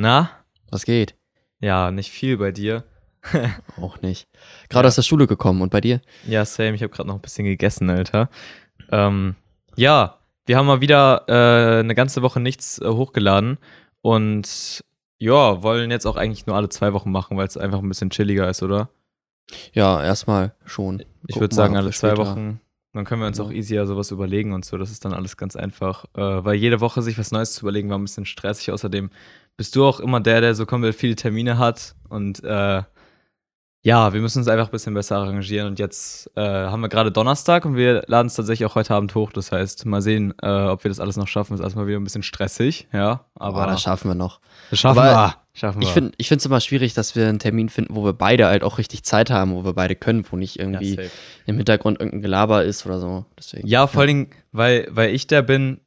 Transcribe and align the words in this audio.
Na? 0.00 0.30
Was 0.70 0.84
geht? 0.84 1.16
Ja, 1.60 1.90
nicht 1.90 2.10
viel 2.12 2.36
bei 2.38 2.52
dir. 2.52 2.84
Auch 3.80 4.00
nicht. 4.00 4.28
Gerade 4.68 4.86
Ja. 4.86 4.88
aus 4.88 4.94
der 4.94 5.02
Schule 5.02 5.26
gekommen 5.26 5.60
und 5.60 5.70
bei 5.70 5.80
dir? 5.80 6.00
Ja, 6.24 6.44
same. 6.44 6.74
Ich 6.76 6.82
habe 6.82 6.92
gerade 6.92 7.08
noch 7.08 7.16
ein 7.16 7.20
bisschen 7.20 7.44
gegessen, 7.46 7.90
Alter. 7.90 8.30
Ähm, 8.92 9.34
ja, 9.74 10.18
wir 10.46 10.56
haben 10.56 10.66
mal 10.66 10.80
wieder 10.80 11.24
äh, 11.26 11.80
eine 11.80 11.96
ganze 11.96 12.22
Woche 12.22 12.38
nichts 12.38 12.78
äh, 12.80 12.86
hochgeladen 12.88 13.58
und 14.00 14.84
ja, 15.18 15.62
wollen 15.64 15.90
jetzt 15.90 16.06
auch 16.06 16.14
eigentlich 16.16 16.46
nur 16.46 16.54
alle 16.54 16.68
zwei 16.68 16.92
Wochen 16.92 17.10
machen, 17.10 17.36
weil 17.36 17.48
es 17.48 17.56
einfach 17.56 17.80
ein 17.80 17.88
bisschen 17.88 18.10
chilliger 18.10 18.48
ist, 18.48 18.62
oder? 18.62 18.88
Ja, 19.72 20.02
erstmal 20.04 20.54
schon. 20.64 21.02
Ich 21.26 21.40
würde 21.40 21.54
sagen, 21.54 21.76
alle 21.76 21.90
zwei 21.90 22.16
Wochen. 22.16 22.60
Dann 22.92 23.04
können 23.04 23.20
wir 23.20 23.26
uns 23.26 23.38
Ja. 23.38 23.44
auch 23.44 23.50
easier 23.50 23.84
sowas 23.86 24.12
überlegen 24.12 24.52
und 24.52 24.64
so. 24.64 24.78
Das 24.78 24.90
ist 24.92 25.04
dann 25.04 25.12
alles 25.12 25.36
ganz 25.36 25.56
einfach. 25.56 26.04
Äh, 26.14 26.44
weil 26.44 26.54
jede 26.54 26.80
Woche 26.80 27.02
sich 27.02 27.18
was 27.18 27.32
Neues 27.32 27.52
zu 27.54 27.62
überlegen 27.62 27.90
war 27.90 27.98
ein 27.98 28.04
bisschen 28.04 28.26
stressig. 28.26 28.70
Außerdem 28.70 29.10
bist 29.58 29.76
du 29.76 29.84
auch 29.84 30.00
immer 30.00 30.20
der, 30.20 30.40
der 30.40 30.54
so 30.54 30.64
komplett 30.64 30.94
viele 30.94 31.16
Termine 31.16 31.58
hat. 31.58 31.94
Und 32.08 32.42
äh, 32.44 32.82
ja, 33.82 34.12
wir 34.12 34.20
müssen 34.20 34.38
uns 34.38 34.48
einfach 34.48 34.66
ein 34.66 34.70
bisschen 34.70 34.94
besser 34.94 35.16
arrangieren. 35.16 35.66
Und 35.66 35.78
jetzt 35.80 36.30
äh, 36.36 36.40
haben 36.40 36.80
wir 36.80 36.88
gerade 36.88 37.10
Donnerstag 37.10 37.64
und 37.64 37.74
wir 37.74 38.04
laden 38.06 38.28
es 38.28 38.34
tatsächlich 38.34 38.66
auch 38.66 38.76
heute 38.76 38.94
Abend 38.94 39.14
hoch. 39.16 39.32
Das 39.32 39.50
heißt, 39.50 39.84
mal 39.84 40.00
sehen, 40.00 40.32
äh, 40.42 40.48
ob 40.48 40.84
wir 40.84 40.88
das 40.88 41.00
alles 41.00 41.16
noch 41.16 41.26
schaffen. 41.26 41.54
Ist 41.54 41.60
erstmal 41.60 41.88
wieder 41.88 41.98
ein 41.98 42.04
bisschen 42.04 42.22
stressig, 42.22 42.86
ja. 42.92 43.26
Aber 43.34 43.62
Aber 43.62 43.72
das 43.72 43.82
schaffen 43.82 44.08
wir 44.08 44.14
noch. 44.14 44.40
das 44.70 44.78
schaffen 44.78 45.00
aber 45.00 45.10
wir. 45.10 45.34
Schaffen 45.54 45.80
wir. 45.80 45.88
Ich 46.18 46.28
finde 46.28 46.40
es 46.40 46.46
immer 46.46 46.60
schwierig, 46.60 46.94
dass 46.94 47.16
wir 47.16 47.28
einen 47.28 47.40
Termin 47.40 47.68
finden, 47.68 47.96
wo 47.96 48.04
wir 48.04 48.12
beide 48.12 48.46
halt 48.46 48.62
auch 48.62 48.78
richtig 48.78 49.02
Zeit 49.02 49.28
haben, 49.28 49.54
wo 49.54 49.64
wir 49.64 49.72
beide 49.72 49.96
können, 49.96 50.24
wo 50.30 50.36
nicht 50.36 50.56
ja, 50.56 50.62
irgendwie 50.62 50.94
safe. 50.94 51.10
im 51.46 51.56
Hintergrund 51.56 51.98
irgendein 51.98 52.22
Gelaber 52.22 52.64
ist 52.64 52.86
oder 52.86 53.00
so. 53.00 53.26
Deswegen. 53.36 53.66
Ja, 53.66 53.88
vor 53.88 54.02
allen 54.02 54.08
Dingen, 54.08 54.30
weil, 54.52 54.86
weil 54.90 55.12
ich 55.12 55.26
der 55.26 55.42
bin, 55.42 55.80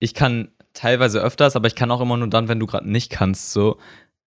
ich 0.00 0.12
kann 0.12 0.48
teilweise 0.76 1.20
öfters, 1.20 1.56
aber 1.56 1.66
ich 1.66 1.74
kann 1.74 1.90
auch 1.90 2.00
immer 2.00 2.16
nur 2.16 2.28
dann, 2.28 2.48
wenn 2.48 2.60
du 2.60 2.66
gerade 2.66 2.88
nicht 2.90 3.10
kannst. 3.10 3.52
So, 3.52 3.78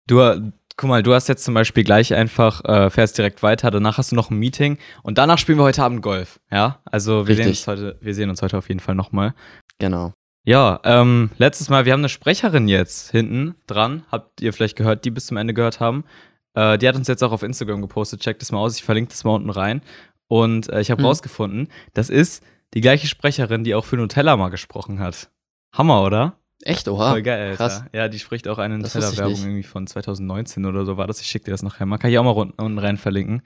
du, 0.08 0.52
guck 0.78 0.90
mal, 0.90 1.04
du 1.04 1.14
hast 1.14 1.28
jetzt 1.28 1.44
zum 1.44 1.54
Beispiel 1.54 1.84
gleich 1.84 2.14
einfach, 2.14 2.64
äh, 2.66 2.90
fährst 2.90 3.17
direkt 3.17 3.44
weiter, 3.44 3.72
danach 3.72 3.98
hast 3.98 4.12
du 4.12 4.16
noch 4.16 4.30
ein 4.31 4.38
Meeting 4.38 4.78
und 5.03 5.18
danach 5.18 5.38
spielen 5.38 5.58
wir 5.58 5.64
heute 5.64 5.84
Abend 5.84 6.02
Golf. 6.02 6.40
Ja, 6.52 6.80
also 6.86 7.28
wir 7.28 7.36
sehen 7.36 7.48
uns 7.48 7.68
heute, 7.68 7.98
wir 8.02 8.14
sehen 8.16 8.30
uns 8.30 8.42
heute 8.42 8.58
auf 8.58 8.68
jeden 8.70 8.80
Fall 8.80 8.95
nochmal. 8.95 9.34
Genau. 9.80 10.14
Ja, 10.44 10.80
ähm, 10.86 11.30
letztes 11.38 11.70
Mal, 11.70 11.86
wir 11.86 11.92
haben 11.94 12.00
eine 12.00 12.09
Sprecherin 12.09 12.68
jetzt 12.70 13.12
hinten 13.12 13.56
dran, 13.68 14.03
habt 14.12 14.42
ihr 14.42 14.53
vielleicht 14.53 14.78
gehört, 14.78 15.03
die 15.03 15.12
bis 15.12 15.25
zum 15.25 15.36
Ende 15.36 15.53
gehört 15.53 15.81
haben. 15.81 16.06
Äh, 16.53 16.78
die 16.78 16.88
hat 16.88 16.95
uns 16.95 17.09
jetzt 17.09 17.22
auch 17.23 17.34
auf 17.34 17.44
Instagram 17.44 17.81
gepostet, 17.81 18.22
checkt 18.22 18.42
das 18.42 18.53
mal 18.53 18.59
aus, 18.59 18.78
ich 18.78 18.84
verlinke 18.84 19.09
das 19.12 19.25
mal 19.25 19.31
unten 19.36 19.50
rein. 19.50 19.81
Und 20.30 20.70
äh, 20.70 20.80
ich 20.80 20.90
habe 20.90 21.00
Hm. 21.02 21.06
rausgefunden, 21.08 21.68
das 21.94 22.09
ist 22.09 22.44
die 22.73 22.81
gleiche 22.81 23.08
Sprecherin, 23.08 23.64
die 23.64 23.75
auch 23.75 23.86
für 23.86 23.98
Nutella 23.98 24.38
mal 24.38 24.50
gesprochen 24.50 25.00
hat. 25.00 25.30
Hammer, 25.78 26.03
oder? 26.03 26.33
Echt, 26.64 26.88
oha. 26.88 27.11
Voll 27.11 27.22
geil, 27.22 27.52
Alter. 27.52 27.56
krass. 27.58 27.83
Ja, 27.94 28.08
die 28.08 28.20
spricht 28.20 28.47
auch 28.47 28.58
eine 28.58 28.78
Nutella-Werbung 28.80 29.31
nicht. 29.33 29.44
irgendwie 29.44 29.64
von 29.64 29.86
2019 29.88 30.66
oder 30.66 30.86
so 30.86 30.97
war 30.97 31.06
das. 31.08 31.22
Ich 31.22 31.28
schicke 31.28 31.45
dir 31.45 31.52
das 31.52 31.61
nachher 31.64 31.86
mal. 31.86 31.97
Kann 31.97 32.09
ich 32.11 32.17
auch 32.17 32.23
mal 32.23 32.31
unten, 32.31 32.59
unten 32.61 32.80
rein 32.80 32.97
verlinken. 32.97 33.42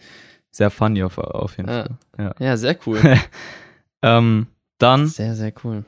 Sehr 0.49 0.69
funny 0.71 1.03
auf, 1.03 1.17
auf 1.17 1.57
jeden 1.57 1.69
Ja. 1.69 1.83
Fall. 1.83 1.97
Ja. 2.17 2.35
Ja, 2.39 2.57
sehr 2.57 2.77
cool. 2.85 2.99
Ähm, 4.03 4.47
dann, 4.79 5.05
sehr, 5.05 5.35
sehr 5.35 5.53
cool. 5.63 5.85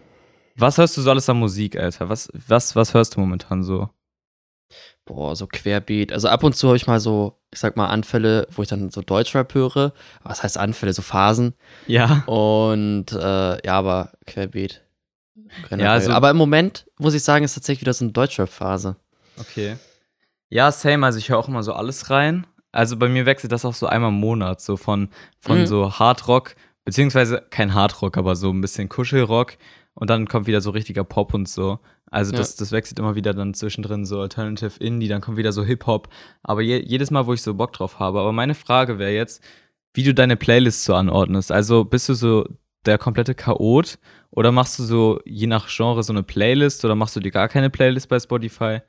was 0.56 0.78
hörst 0.78 0.96
du 0.96 1.02
so 1.02 1.10
alles 1.10 1.28
an 1.30 1.38
Musik, 1.40 1.76
Alter? 1.80 2.10
Was, 2.10 2.30
was, 2.48 2.76
was 2.76 2.94
hörst 2.94 3.16
du 3.16 3.20
momentan 3.22 3.64
so? 3.64 3.90
Boah, 5.06 5.36
so 5.36 5.48
querbeet. 5.48 6.14
Also 6.14 6.28
ab 6.30 6.44
und 6.44 6.56
zu 6.56 6.68
habe 6.68 6.78
ich 6.78 6.86
mal 6.86 7.00
so, 7.00 7.40
ich 7.52 7.60
sag 7.60 7.76
mal, 7.76 7.88
Anfälle, 7.88 8.48
wo 8.52 8.62
ich 8.62 8.68
dann 8.68 8.92
so 8.92 9.02
Deutschrap 9.02 9.54
höre. 9.56 9.94
Was 10.24 10.44
heißt 10.44 10.60
Anfälle? 10.60 10.94
So 10.94 11.02
Phasen. 11.02 11.56
Ja. 11.88 12.24
Und 12.28 13.12
äh, 13.14 13.66
ja, 13.66 13.74
aber 13.80 14.12
querbeet. 14.28 14.84
Generell. 15.70 15.90
also- 15.92 16.12
aber 16.12 16.30
im 16.30 16.38
Moment, 16.38 16.86
muss 17.00 17.14
ich 17.14 17.24
sagen, 17.24 17.44
ist 17.44 17.54
tatsächlich 17.56 17.82
wieder 17.82 17.94
so 17.94 18.06
eine 18.06 18.12
Deutschrap-Phase. 18.12 18.96
Okay. 19.40 19.78
Ja, 20.50 20.72
same. 20.72 21.06
Also 21.06 21.18
ich 21.18 21.30
höre 21.30 21.40
auch 21.40 21.48
immer 21.48 21.64
so 21.64 21.74
alles 21.74 22.10
rein. 22.10 22.46
Also 22.72 22.98
bei 22.98 23.08
mir 23.10 23.26
wechselt 23.26 23.52
das 23.52 23.66
auch 23.66 23.74
so 23.74 23.88
einmal 23.88 24.10
im 24.10 24.20
Monat, 24.20 24.62
so 24.62 24.78
von, 24.78 25.10
von 25.40 25.62
Mhm. 25.62 25.66
so 25.68 25.94
Hardrock, 26.00 26.56
beziehungsweise 26.86 27.44
kein 27.50 27.74
Hardrock, 27.74 28.18
aber 28.18 28.36
so 28.36 28.50
ein 28.52 28.62
bisschen 28.62 28.90
Kuschelrock 28.90 29.58
und 29.96 30.10
dann 30.10 30.28
kommt 30.28 30.48
wieder 30.48 30.62
so 30.62 30.72
richtiger 30.72 31.04
Pop 31.04 31.34
und 31.34 31.48
so. 31.48 31.80
Also 32.12 32.32
Ja. 32.32 32.38
das, 32.40 32.56
das 32.56 32.72
wechselt 32.72 33.00
immer 33.00 33.16
wieder 33.16 33.34
dann 33.34 33.54
zwischendrin 33.56 34.06
so 34.06 34.20
Alternative 34.22 34.80
Indie, 34.80 35.08
dann 35.08 35.22
kommt 35.22 35.38
wieder 35.38 35.52
so 35.52 35.64
Hip-Hop. 35.64 36.10
Aber 36.44 36.62
je, 36.62 36.78
jedes 36.80 37.10
Mal, 37.10 37.26
wo 37.26 37.34
ich 37.34 37.42
so 37.42 37.54
Bock 37.56 37.74
drauf 37.74 37.98
habe. 38.00 38.20
Aber 38.20 38.32
meine 38.32 38.54
Frage 38.56 39.00
wäre 39.00 39.12
jetzt, 39.12 39.44
wie 39.96 40.04
du 40.04 40.14
deine 40.14 40.36
Playlist 40.38 40.84
so 40.84 40.94
anordnest. 40.96 41.52
Also 41.52 41.86
bist 41.86 42.10
du 42.10 42.14
so 42.16 42.48
der 42.86 42.98
komplette 42.98 43.36
Chaot 43.36 43.98
oder 44.32 44.52
machst 44.52 44.80
du 44.80 44.84
so 44.84 45.20
je 45.26 45.48
nach 45.48 45.68
Genre 45.70 46.04
so 46.04 46.14
eine 46.14 46.24
Playlist 46.24 46.84
oder 46.86 46.96
machst 46.96 47.16
du 47.16 47.20
dir 47.20 47.32
gar 47.32 47.48
keine 47.50 47.70
Playlist 47.70 48.10
bei 48.10 48.20
Spotify? 48.20 48.80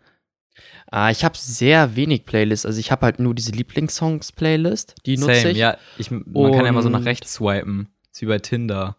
Ah, 0.90 1.10
ich 1.10 1.24
habe 1.24 1.36
sehr 1.36 1.96
wenig 1.96 2.24
Playlists. 2.24 2.64
Also 2.66 2.78
ich 2.78 2.92
habe 2.92 3.06
halt 3.06 3.18
nur 3.18 3.34
diese 3.34 3.50
Lieblingssongs-Playlist. 3.52 4.94
Die 5.06 5.16
nutze 5.16 5.34
Same, 5.34 5.50
ich. 5.50 5.58
ja. 5.58 5.76
Ich, 5.98 6.10
man 6.10 6.24
kann 6.52 6.62
ja 6.64 6.68
immer 6.68 6.82
so 6.82 6.88
nach 6.88 7.00
Und- 7.00 7.06
rechts 7.06 7.34
swipen. 7.34 7.88
Ist 8.12 8.22
wie 8.22 8.26
bei 8.26 8.38
Tinder. 8.38 8.96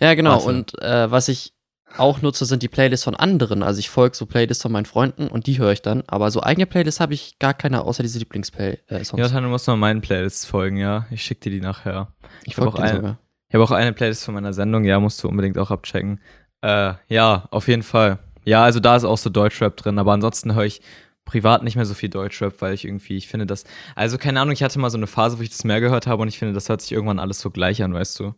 Ja, 0.00 0.12
genau. 0.14 0.32
Warte. 0.32 0.46
Und 0.48 0.82
äh, 0.82 1.10
was 1.10 1.28
ich 1.28 1.54
auch 1.96 2.20
nutze, 2.20 2.44
sind 2.44 2.62
die 2.62 2.68
Playlists 2.68 3.04
von 3.04 3.14
anderen. 3.14 3.62
Also 3.62 3.78
ich 3.78 3.88
folge 3.88 4.14
so 4.16 4.26
Playlists 4.26 4.60
von 4.62 4.72
meinen 4.72 4.84
Freunden 4.84 5.28
und 5.28 5.46
die 5.46 5.58
höre 5.58 5.72
ich 5.72 5.80
dann. 5.80 6.02
Aber 6.06 6.30
so 6.30 6.42
eigene 6.42 6.66
Playlists 6.66 7.00
habe 7.00 7.14
ich 7.14 7.38
gar 7.38 7.54
keine, 7.54 7.82
außer 7.82 8.02
diese 8.02 8.18
Lieblings-Songs. 8.18 9.16
Ja, 9.16 9.28
dann 9.28 9.46
musst 9.46 9.66
du 9.66 9.70
mal 9.72 9.76
meinen 9.78 10.02
Playlists 10.02 10.44
folgen, 10.44 10.76
ja. 10.76 11.06
Ich 11.10 11.22
schick 11.22 11.40
dir 11.40 11.50
die 11.50 11.60
nachher. 11.60 12.12
ich 12.44 12.56
hab 12.58 12.64
folge 12.64 12.78
auch 12.78 12.82
eine-. 12.82 13.18
Ich 13.48 13.54
habe 13.54 13.64
auch 13.64 13.70
eine 13.70 13.92
Playlist 13.92 14.24
von 14.24 14.34
meiner 14.34 14.52
Sendung, 14.52 14.84
ja, 14.84 14.98
musst 14.98 15.22
du 15.22 15.28
unbedingt 15.28 15.56
auch 15.58 15.70
abchecken. 15.70 16.20
Äh, 16.62 16.94
ja, 17.08 17.44
auf 17.50 17.68
jeden 17.68 17.82
Fall. 17.82 18.18
Ja, 18.44 18.64
also 18.64 18.80
da 18.80 18.96
ist 18.96 19.04
auch 19.04 19.18
so 19.18 19.30
Deutschrap 19.30 19.76
drin, 19.76 19.98
aber 19.98 20.12
ansonsten 20.12 20.54
höre 20.54 20.64
ich 20.64 20.80
privat 21.24 21.62
nicht 21.64 21.76
mehr 21.76 21.84
so 21.86 21.94
viel 21.94 22.08
Deutschrap, 22.08 22.60
weil 22.60 22.74
ich 22.74 22.84
irgendwie, 22.84 23.16
ich 23.16 23.28
finde 23.28 23.46
das, 23.46 23.64
also 23.94 24.16
keine 24.18 24.40
Ahnung, 24.40 24.52
ich 24.52 24.62
hatte 24.62 24.78
mal 24.78 24.90
so 24.90 24.96
eine 24.96 25.06
Phase, 25.08 25.38
wo 25.38 25.42
ich 25.42 25.50
das 25.50 25.64
mehr 25.64 25.80
gehört 25.80 26.06
habe 26.06 26.22
und 26.22 26.28
ich 26.28 26.38
finde, 26.38 26.54
das 26.54 26.68
hört 26.68 26.80
sich 26.80 26.92
irgendwann 26.92 27.18
alles 27.18 27.40
so 27.40 27.50
gleich 27.50 27.82
an, 27.82 27.92
weißt 27.94 28.18
du? 28.20 28.34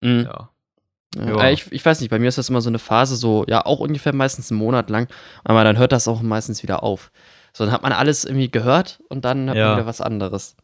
Mhm. 0.00 0.24
Ja. 0.24 0.50
Ja. 1.16 1.40
Äh, 1.42 1.52
Ich, 1.52 1.72
ich 1.72 1.84
weiß 1.84 2.00
nicht, 2.00 2.10
bei 2.10 2.18
mir 2.18 2.28
ist 2.28 2.38
das 2.38 2.48
immer 2.50 2.60
so 2.60 2.68
eine 2.68 2.78
Phase, 2.78 3.16
so, 3.16 3.44
ja, 3.48 3.64
auch 3.66 3.80
ungefähr 3.80 4.14
meistens 4.14 4.50
einen 4.50 4.58
Monat 4.60 4.90
lang, 4.90 5.08
aber 5.44 5.64
dann 5.64 5.78
hört 5.78 5.92
das 5.92 6.06
auch 6.06 6.22
meistens 6.22 6.62
wieder 6.62 6.82
auf. 6.82 7.10
So, 7.52 7.64
dann 7.64 7.72
hat 7.72 7.82
man 7.82 7.92
alles 7.92 8.24
irgendwie 8.24 8.50
gehört 8.50 9.00
und 9.08 9.24
dann 9.24 9.50
hat 9.50 9.56
Ja. 9.56 9.68
man 9.68 9.76
wieder 9.78 9.86
was 9.86 10.00
anderes. 10.00 10.56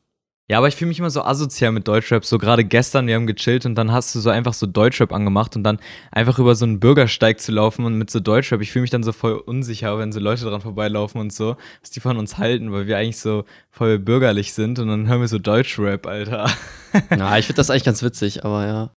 Ja, 0.50 0.59
aber 0.59 0.69
ich 0.69 0.77
fühle 0.77 0.88
mich 0.88 0.99
immer 0.99 1.09
so 1.09 1.22
asozial 1.22 1.72
mit 1.72 1.88
Deutschrap. 1.88 2.22
So 2.27 2.37
gerade 2.37 2.65
gestern, 2.65 3.06
wir 3.06 3.15
haben 3.15 3.27
gechillt 3.27 3.65
und 3.65 3.77
dann 3.77 3.93
hast 3.93 4.15
du 4.15 4.21
so 4.21 4.28
einfach 4.28 4.53
so 4.53 4.66
Deutschrap 4.66 5.10
angemacht 5.10 5.56
und 5.56 5.65
dann 5.65 5.78
einfach 6.12 6.38
über 6.38 6.55
so 6.55 6.66
einen 6.66 6.81
Bürgersteig 6.81 7.41
zu 7.41 7.50
laufen 7.50 7.87
und 7.87 7.94
mit 7.94 8.10
so 8.10 8.21
Deutschrap. 8.21 8.60
Ich 8.60 8.71
fühle 8.71 8.82
mich 8.82 8.91
dann 8.91 9.03
so 9.03 9.12
voll 9.12 9.32
unsicher, 9.32 9.99
wenn 9.99 10.12
so 10.12 10.21
Leute 10.21 10.44
dran 10.44 10.60
vorbeilaufen 10.60 11.19
und 11.19 11.32
so, 11.32 11.56
was 11.81 11.91
die 11.91 12.00
von 12.00 12.19
uns 12.19 12.37
halten, 12.37 12.72
weil 12.72 12.87
wir 12.87 12.99
eigentlich 12.99 13.19
so 13.19 13.44
voll 13.71 13.99
bürgerlich 13.99 14.53
sind 14.53 14.78
und 14.78 14.88
dann 14.88 15.09
hören 15.09 15.22
wir 15.22 15.28
so 15.28 15.38
Deutschrap, 15.38 16.06
Alter. 16.06 16.50
Ja, 17.11 17.37
ich 17.38 17.47
finde 17.47 17.56
das 17.56 17.71
eigentlich 17.71 17.82
ganz 17.82 18.05
witzig, 18.05 18.44
aber 18.44 18.66
ja. 18.66 18.91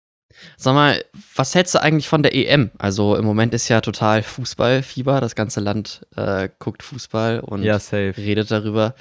Sag 0.56 0.76
mal, 0.76 1.04
was 1.36 1.56
hältst 1.56 1.74
du 1.74 1.82
eigentlich 1.82 2.08
von 2.08 2.22
der 2.22 2.36
EM? 2.36 2.70
Also 2.78 3.16
im 3.16 3.26
Moment 3.26 3.56
ist 3.56 3.70
ja 3.70 3.82
total 3.82 4.22
Fußballfieber, 4.22 5.20
das 5.20 5.34
ganze 5.34 5.62
Land 5.62 6.06
äh, 6.16 6.48
guckt 6.60 6.84
Fußball 6.84 7.40
und 7.40 7.64
Ja, 7.64 7.80
redet 7.90 8.52
darüber. 8.52 8.94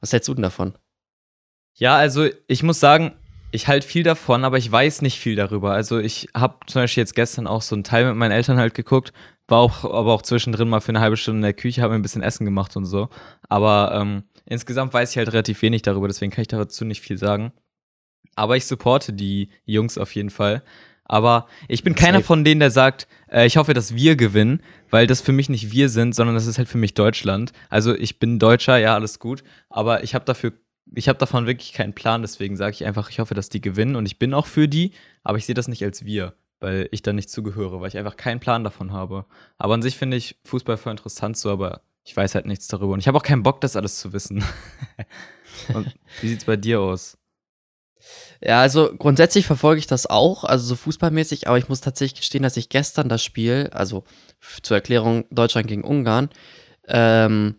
Was 0.00 0.12
hältst 0.12 0.28
du 0.28 0.34
denn 0.34 0.42
davon? 0.42 0.74
Ja, 1.74 1.96
also 1.96 2.28
ich 2.46 2.62
muss 2.62 2.80
sagen, 2.80 3.12
ich 3.50 3.68
halte 3.68 3.86
viel 3.86 4.02
davon, 4.02 4.44
aber 4.44 4.58
ich 4.58 4.70
weiß 4.70 5.02
nicht 5.02 5.18
viel 5.18 5.36
darüber. 5.36 5.72
Also 5.72 5.98
ich 5.98 6.28
habe 6.34 6.56
zum 6.66 6.82
Beispiel 6.82 7.02
jetzt 7.02 7.14
gestern 7.14 7.46
auch 7.46 7.62
so 7.62 7.74
einen 7.74 7.84
Teil 7.84 8.06
mit 8.06 8.16
meinen 8.16 8.32
Eltern 8.32 8.58
halt 8.58 8.74
geguckt, 8.74 9.12
war 9.46 9.58
auch, 9.58 9.84
aber 9.84 10.12
auch 10.12 10.22
zwischendrin 10.22 10.68
mal 10.68 10.80
für 10.80 10.90
eine 10.90 11.00
halbe 11.00 11.16
Stunde 11.16 11.38
in 11.38 11.42
der 11.42 11.52
Küche, 11.52 11.82
habe 11.82 11.92
mir 11.92 11.98
ein 11.98 12.02
bisschen 12.02 12.22
Essen 12.22 12.44
gemacht 12.44 12.76
und 12.76 12.86
so. 12.86 13.08
Aber 13.48 13.92
ähm, 13.94 14.24
insgesamt 14.46 14.92
weiß 14.92 15.10
ich 15.10 15.18
halt 15.18 15.32
relativ 15.32 15.62
wenig 15.62 15.82
darüber, 15.82 16.08
deswegen 16.08 16.32
kann 16.32 16.42
ich 16.42 16.48
dazu 16.48 16.84
nicht 16.84 17.00
viel 17.00 17.18
sagen. 17.18 17.52
Aber 18.36 18.56
ich 18.56 18.66
supporte 18.66 19.12
die 19.12 19.50
Jungs 19.64 19.98
auf 19.98 20.14
jeden 20.14 20.30
Fall. 20.30 20.62
Aber 21.04 21.46
ich 21.68 21.84
bin 21.84 21.94
keiner 21.94 22.22
von 22.22 22.44
denen, 22.44 22.60
der 22.60 22.70
sagt, 22.70 23.06
äh, 23.30 23.46
ich 23.46 23.56
hoffe, 23.58 23.74
dass 23.74 23.94
wir 23.94 24.16
gewinnen, 24.16 24.62
weil 24.90 25.06
das 25.06 25.20
für 25.20 25.32
mich 25.32 25.50
nicht 25.50 25.70
wir 25.70 25.90
sind, 25.90 26.14
sondern 26.14 26.34
das 26.34 26.46
ist 26.46 26.56
halt 26.56 26.68
für 26.68 26.78
mich 26.78 26.94
Deutschland. 26.94 27.52
Also 27.68 27.94
ich 27.94 28.18
bin 28.18 28.38
Deutscher, 28.38 28.78
ja, 28.78 28.94
alles 28.94 29.18
gut, 29.18 29.44
aber 29.68 30.02
ich 30.02 30.14
habe 30.14 30.24
dafür, 30.24 30.54
ich 30.94 31.08
habe 31.08 31.18
davon 31.18 31.46
wirklich 31.46 31.72
keinen 31.72 31.94
Plan, 31.94 32.22
deswegen 32.22 32.56
sage 32.56 32.72
ich 32.72 32.84
einfach, 32.84 33.10
ich 33.10 33.18
hoffe, 33.18 33.34
dass 33.34 33.48
die 33.48 33.60
gewinnen 33.60 33.96
und 33.96 34.06
ich 34.06 34.18
bin 34.18 34.34
auch 34.34 34.46
für 34.46 34.68
die, 34.68 34.92
aber 35.22 35.38
ich 35.38 35.46
sehe 35.46 35.54
das 35.54 35.68
nicht 35.68 35.82
als 35.82 36.04
wir, 36.04 36.34
weil 36.60 36.88
ich 36.92 37.02
da 37.02 37.12
nicht 37.12 37.30
zugehöre, 37.30 37.80
weil 37.80 37.88
ich 37.88 37.98
einfach 37.98 38.16
keinen 38.16 38.40
Plan 38.40 38.64
davon 38.64 38.92
habe. 38.92 39.26
Aber 39.58 39.74
an 39.74 39.82
sich 39.82 39.96
finde 39.96 40.16
ich 40.16 40.36
Fußball 40.44 40.76
voll 40.76 40.92
interessant 40.92 41.36
so, 41.36 41.50
aber 41.50 41.82
ich 42.04 42.16
weiß 42.16 42.34
halt 42.34 42.46
nichts 42.46 42.68
darüber 42.68 42.92
und 42.92 43.00
ich 43.00 43.08
habe 43.08 43.16
auch 43.16 43.22
keinen 43.22 43.42
Bock, 43.42 43.60
das 43.60 43.76
alles 43.76 43.98
zu 43.98 44.12
wissen. 44.12 44.44
und 45.74 45.94
wie 46.20 46.28
sieht's 46.28 46.44
bei 46.44 46.56
dir 46.56 46.80
aus? 46.80 47.18
Ja, 48.42 48.60
also 48.60 48.94
grundsätzlich 48.96 49.46
verfolge 49.46 49.78
ich 49.78 49.86
das 49.86 50.06
auch, 50.06 50.44
also 50.44 50.66
so 50.66 50.76
fußballmäßig, 50.76 51.48
aber 51.48 51.56
ich 51.56 51.70
muss 51.70 51.80
tatsächlich 51.80 52.20
gestehen, 52.20 52.42
dass 52.42 52.58
ich 52.58 52.68
gestern 52.68 53.08
das 53.08 53.24
Spiel, 53.24 53.70
also 53.72 54.04
zur 54.62 54.76
Erklärung 54.76 55.24
Deutschland 55.30 55.66
gegen 55.66 55.82
Ungarn, 55.82 56.28
ähm, 56.86 57.56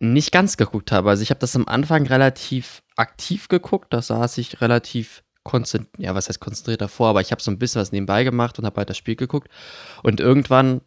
nicht 0.00 0.30
ganz 0.32 0.56
geguckt 0.56 0.92
habe. 0.92 1.10
Also 1.10 1.22
ich 1.22 1.30
habe 1.30 1.40
das 1.40 1.56
am 1.56 1.66
Anfang 1.66 2.06
relativ 2.06 2.82
aktiv 2.96 3.48
geguckt, 3.48 3.92
da 3.92 4.00
saß 4.02 4.38
ich 4.38 4.60
relativ 4.60 5.22
konzentriert, 5.44 5.98
ja, 5.98 6.14
was 6.14 6.28
heißt 6.28 6.40
konzentriert 6.40 6.80
davor, 6.80 7.08
aber 7.08 7.20
ich 7.20 7.30
habe 7.32 7.40
so 7.42 7.50
ein 7.50 7.58
bisschen 7.58 7.80
was 7.80 7.90
nebenbei 7.92 8.22
gemacht 8.24 8.58
und 8.58 8.66
habe 8.66 8.76
halt 8.76 8.90
das 8.90 8.96
Spiel 8.96 9.16
geguckt. 9.16 9.48
Und 10.02 10.20
irgendwann 10.20 10.82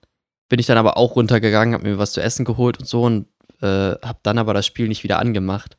bin 0.49 0.59
ich 0.59 0.65
dann 0.67 0.77
aber 0.77 0.97
auch 0.97 1.15
runtergegangen, 1.15 1.73
habe 1.73 1.89
mir 1.89 1.97
was 1.97 2.11
zu 2.13 2.21
essen 2.21 2.45
geholt 2.45 2.79
und 2.79 2.85
so 2.85 3.03
und 3.03 3.27
äh, 3.61 3.65
habe 3.67 4.19
dann 4.23 4.37
aber 4.37 4.53
das 4.53 4.65
Spiel 4.65 4.87
nicht 4.87 5.03
wieder 5.03 5.19
angemacht. 5.19 5.77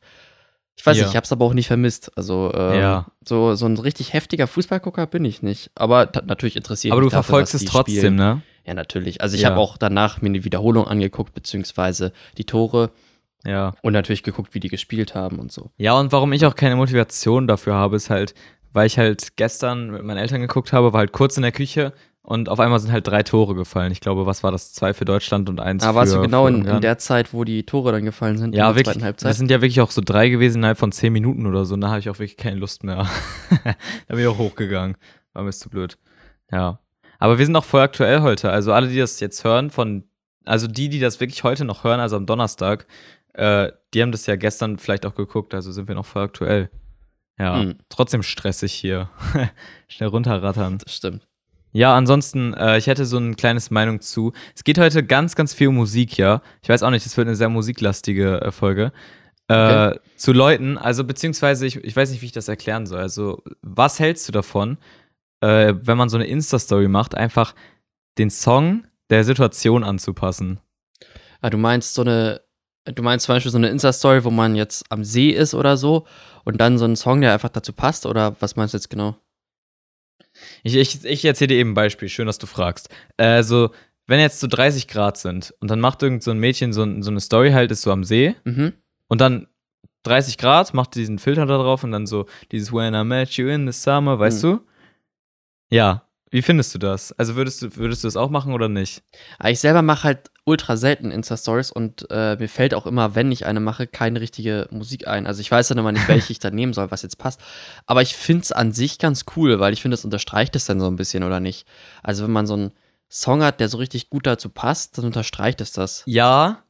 Ich 0.75 0.85
weiß 0.85 0.97
Ja. 0.97 1.03
nicht, 1.03 1.11
ich 1.11 1.15
habe 1.15 1.25
es 1.25 1.31
aber 1.31 1.45
auch 1.45 1.53
nicht 1.53 1.67
vermisst. 1.67 2.11
Also 2.17 2.51
ähm, 2.55 2.79
Ja. 2.79 3.05
so, 3.27 3.55
so 3.55 3.65
ein 3.67 3.77
richtig 3.77 4.13
heftiger 4.13 4.47
Fußballgucker 4.47 5.05
bin 5.07 5.23
ich 5.23 5.41
nicht. 5.43 5.69
Aber 5.75 6.11
natürlich 6.25 6.55
interessiert 6.55 6.91
Aber 6.91 7.01
du 7.01 7.05
mich 7.05 7.13
dafür, 7.13 7.23
verfolgst 7.25 7.53
es 7.53 7.65
trotzdem, 7.65 7.95
spielen. 7.95 8.15
ne? 8.15 8.41
Ja, 8.65 8.73
natürlich. 8.73 9.21
Also 9.21 9.35
ich 9.35 9.43
Ja. 9.43 9.49
habe 9.51 9.59
auch 9.59 9.77
danach 9.77 10.21
mir 10.21 10.29
eine 10.29 10.43
Wiederholung 10.43 10.87
angeguckt, 10.87 11.33
beziehungsweise 11.33 12.11
die 12.37 12.45
Tore 12.45 12.91
Ja. 13.45 13.73
und 13.81 13.93
natürlich 13.93 14.23
geguckt, 14.23 14.53
wie 14.53 14.59
die 14.59 14.69
gespielt 14.69 15.15
haben 15.15 15.39
und 15.39 15.51
so. 15.51 15.71
Ja, 15.77 15.93
und 15.99 16.11
warum 16.11 16.31
ich 16.33 16.45
auch 16.45 16.55
keine 16.55 16.75
Motivation 16.75 17.47
dafür 17.47 17.73
habe, 17.73 17.95
ist 17.97 18.09
halt, 18.09 18.33
weil 18.71 18.87
ich 18.87 18.97
halt 18.97 19.35
gestern 19.35 19.91
mit 19.91 20.03
meinen 20.03 20.17
Eltern 20.17 20.41
geguckt 20.41 20.71
habe, 20.73 20.93
war 20.93 20.99
halt 20.99 21.11
kurz 21.11 21.35
in 21.37 21.43
der 21.43 21.51
Küche 21.51 21.93
und 22.21 22.47
auf 22.47 22.61
einmal 22.61 22.79
sind 22.79 22.93
halt 22.93 23.05
drei 23.05 23.21
Tore 23.21 23.53
gefallen. 23.53 23.91
Ich 23.91 23.99
glaube, 23.99 24.25
was 24.25 24.43
war 24.43 24.51
das? 24.53 24.71
Zwei 24.71 24.93
für 24.93 25.03
Deutschland 25.03 25.49
und 25.49 25.59
eins 25.59 25.83
Da 25.83 25.89
für 25.89 25.95
warst 25.95 26.13
du 26.13 26.21
genau 26.21 26.47
in, 26.47 26.63
in 26.63 26.79
der 26.79 26.97
Zeit, 26.97 27.33
wo 27.33 27.43
die 27.43 27.65
Tore 27.65 27.91
dann 27.91 28.05
gefallen 28.05 28.37
sind 28.37 28.55
Ja, 28.55 28.69
in 28.69 28.75
der 28.75 28.75
wirklich. 28.75 28.85
zweiten 28.85 28.99
Das 28.99 29.05
Halbzeit. 29.05 29.35
sind 29.35 29.51
ja 29.51 29.61
wirklich 29.61 29.81
auch 29.81 29.91
so 29.91 30.01
drei 30.03 30.29
gewesen 30.29 30.59
innerhalb 30.59 30.77
von 30.77 30.93
zehn 30.93 31.11
Minuten 31.11 31.45
oder 31.45 31.65
so. 31.65 31.73
Und 31.73 31.81
da 31.81 31.89
habe 31.89 31.99
ich 31.99 32.09
auch 32.09 32.19
wirklich 32.19 32.37
keine 32.37 32.55
Lust 32.55 32.85
mehr. 32.85 33.07
da 33.65 33.75
bin 34.15 34.19
ich 34.19 34.27
auch 34.27 34.37
hochgegangen. 34.37 34.95
War 35.33 35.43
mir 35.43 35.51
zu 35.51 35.69
blöd. 35.69 35.97
Ja. 36.49 36.79
Aber 37.19 37.37
wir 37.39 37.45
sind 37.45 37.55
auch 37.57 37.65
voll 37.65 37.81
aktuell 37.81 38.21
heute. 38.21 38.49
Also 38.51 38.71
alle, 38.71 38.87
die 38.87 38.97
das 38.99 39.19
jetzt 39.19 39.43
hören, 39.43 39.69
von, 39.69 40.05
also 40.45 40.67
die, 40.67 40.87
die 40.87 40.99
das 40.99 41.19
wirklich 41.19 41.43
heute 41.43 41.65
noch 41.65 41.83
hören, 41.83 41.99
also 41.99 42.15
am 42.15 42.25
Donnerstag, 42.25 42.85
äh, 43.33 43.71
die 43.93 44.01
haben 44.01 44.11
das 44.11 44.25
ja 44.25 44.35
gestern 44.35 44.77
vielleicht 44.77 45.05
auch 45.05 45.15
geguckt, 45.15 45.53
also 45.53 45.71
sind 45.71 45.87
wir 45.87 45.95
noch 45.95 46.05
voll 46.05 46.23
aktuell. 46.23 46.69
Ja. 47.37 47.59
Hm. 47.59 47.75
Trotzdem 47.89 48.23
stressig 48.23 48.73
hier. 48.73 49.09
Schnell 49.87 50.09
runterrattern. 50.09 50.77
Das 50.77 50.95
stimmt. 50.95 51.27
Ja, 51.71 51.95
ansonsten, 51.97 52.53
äh, 52.53 52.77
ich 52.77 52.85
hätte 52.85 53.05
so 53.05 53.17
ein 53.17 53.35
kleines 53.35 53.71
Meinung 53.71 53.99
zu. 53.99 54.31
Es 54.55 54.63
geht 54.63 54.77
heute 54.77 55.03
ganz, 55.03 55.35
ganz 55.35 55.55
viel 55.55 55.69
um 55.69 55.75
Musik, 55.75 56.17
ja. 56.17 56.41
Ich 56.61 56.69
weiß 56.69 56.83
auch 56.83 56.91
nicht, 56.91 57.03
das 57.05 57.17
wird 57.17 57.27
eine 57.27 57.35
sehr 57.35 57.49
musiklastige 57.49 58.41
äh, 58.41 58.51
Folge. 58.51 58.91
Äh, 59.47 59.53
Okay. 59.53 59.99
Zu 60.15 60.31
Leuten, 60.31 60.77
also 60.77 61.03
beziehungsweise, 61.03 61.65
ich, 61.65 61.75
ich 61.77 61.95
weiß 61.95 62.11
nicht, 62.11 62.21
wie 62.21 62.27
ich 62.27 62.31
das 62.31 62.47
erklären 62.47 62.85
soll. 62.85 62.99
Also, 62.99 63.43
was 63.61 63.99
hältst 63.99 64.27
du 64.27 64.31
davon, 64.31 64.77
äh, 65.41 65.73
wenn 65.81 65.97
man 65.97 66.09
so 66.09 66.17
eine 66.17 66.27
Insta-Story 66.27 66.87
macht, 66.87 67.15
einfach 67.15 67.55
den 68.17 68.29
Song 68.29 68.85
der 69.09 69.23
Situation 69.23 69.83
anzupassen? 69.83 70.59
Ah, 71.41 71.49
du 71.49 71.57
meinst 71.57 71.93
so 71.95 72.03
eine, 72.03 72.41
du 72.85 73.03
meinst 73.03 73.25
zum 73.25 73.35
Beispiel 73.35 73.51
so 73.51 73.57
eine 73.57 73.69
Insta-Story, 73.69 74.23
wo 74.23 74.29
man 74.29 74.55
jetzt 74.55 74.85
am 74.89 75.03
See 75.03 75.29
ist 75.29 75.53
oder 75.53 75.77
so 75.77 76.05
und 76.43 76.59
dann 76.59 76.77
so 76.77 76.85
ein 76.85 76.95
Song, 76.95 77.21
der 77.21 77.33
einfach 77.33 77.49
dazu 77.49 77.73
passt 77.73 78.05
oder 78.05 78.35
was 78.39 78.55
meinst 78.55 78.73
du 78.73 78.77
jetzt 78.77 78.89
genau? 78.89 79.15
Ich, 80.63 80.75
ich, 80.75 81.05
ich 81.05 81.25
erzähle 81.25 81.49
dir 81.49 81.57
eben 81.57 81.71
ein 81.71 81.75
Beispiel, 81.75 82.09
schön, 82.09 82.27
dass 82.27 82.39
du 82.39 82.47
fragst. 82.47 82.89
Also, 83.17 83.71
wenn 84.07 84.19
jetzt 84.19 84.39
so 84.39 84.47
30 84.47 84.87
Grad 84.87 85.17
sind 85.17 85.53
und 85.59 85.69
dann 85.69 85.79
macht 85.79 86.01
irgend 86.03 86.23
so 86.23 86.31
ein 86.31 86.39
Mädchen 86.39 86.73
so, 86.73 86.81
so 87.01 87.11
eine 87.11 87.19
Story 87.19 87.51
halt, 87.51 87.71
ist 87.71 87.83
so 87.83 87.91
am 87.91 88.03
See 88.03 88.35
Mhm. 88.43 88.73
Und 89.07 89.21
dann 89.21 89.47
30 90.03 90.37
Grad, 90.37 90.73
macht 90.73 90.95
diesen 90.95 91.19
Filter 91.19 91.45
da 91.45 91.57
drauf 91.57 91.83
und 91.83 91.91
dann 91.91 92.07
so 92.07 92.25
dieses 92.51 92.73
When 92.73 92.93
I 92.93 93.03
met 93.03 93.31
you 93.31 93.47
in 93.47 93.71
the 93.71 93.77
summer, 93.77 94.19
weißt 94.19 94.43
du? 94.43 94.59
Ja. 95.69 96.02
Wie 96.33 96.41
findest 96.41 96.73
du 96.73 96.79
das? 96.79 97.11
Also 97.11 97.35
würdest 97.35 97.61
du, 97.61 97.75
würdest 97.75 98.03
du 98.03 98.07
das 98.07 98.15
auch 98.15 98.31
machen 98.31 98.53
oder 98.53 98.67
nicht? 98.67 99.03
Aber 99.37 99.51
ich 99.51 99.59
selber 99.59 99.83
mache 99.83 100.05
halt 100.05 100.31
ultra 100.45 100.77
selten 100.77 101.11
Insta-Stories 101.11 101.71
und 101.71 102.07
äh, 102.09 102.35
mir 102.37 102.49
fällt 102.49 102.73
auch 102.73 102.87
immer, 102.87 103.13
wenn 103.13 103.31
ich 103.31 103.45
eine 103.45 103.59
mache, 103.59 103.85
keine 103.85 104.19
richtige 104.19 104.67
Musik 104.71 105.07
ein. 105.07 105.27
Also 105.27 105.41
ich 105.41 105.51
weiß 105.51 105.67
dann 105.67 105.77
immer 105.77 105.91
nicht, 105.91 106.07
welche 106.07 106.31
ich 106.31 106.39
dann 106.39 106.55
nehmen 106.55 106.73
soll, 106.73 106.89
was 106.89 107.03
jetzt 107.03 107.19
passt. 107.19 107.39
Aber 107.85 108.01
ich 108.01 108.15
finde 108.15 108.41
es 108.41 108.51
an 108.51 108.71
sich 108.71 108.97
ganz 108.97 109.25
cool, 109.35 109.59
weil 109.59 109.73
ich 109.73 109.83
finde, 109.83 109.93
das 109.93 110.05
unterstreicht 110.05 110.55
es 110.55 110.65
dann 110.65 110.79
so 110.79 110.87
ein 110.87 110.95
bisschen, 110.95 111.21
oder 111.21 111.39
nicht? 111.39 111.67
Also 112.01 112.23
wenn 112.23 112.31
man 112.31 112.47
so 112.47 112.55
einen 112.55 112.71
Song 113.11 113.43
hat, 113.43 113.59
der 113.59 113.69
so 113.69 113.77
richtig 113.77 114.09
gut 114.09 114.25
dazu 114.25 114.49
passt, 114.49 114.97
dann 114.97 115.05
unterstreicht 115.05 115.61
es 115.61 115.71
das. 115.71 116.01
Ja, 116.07 116.63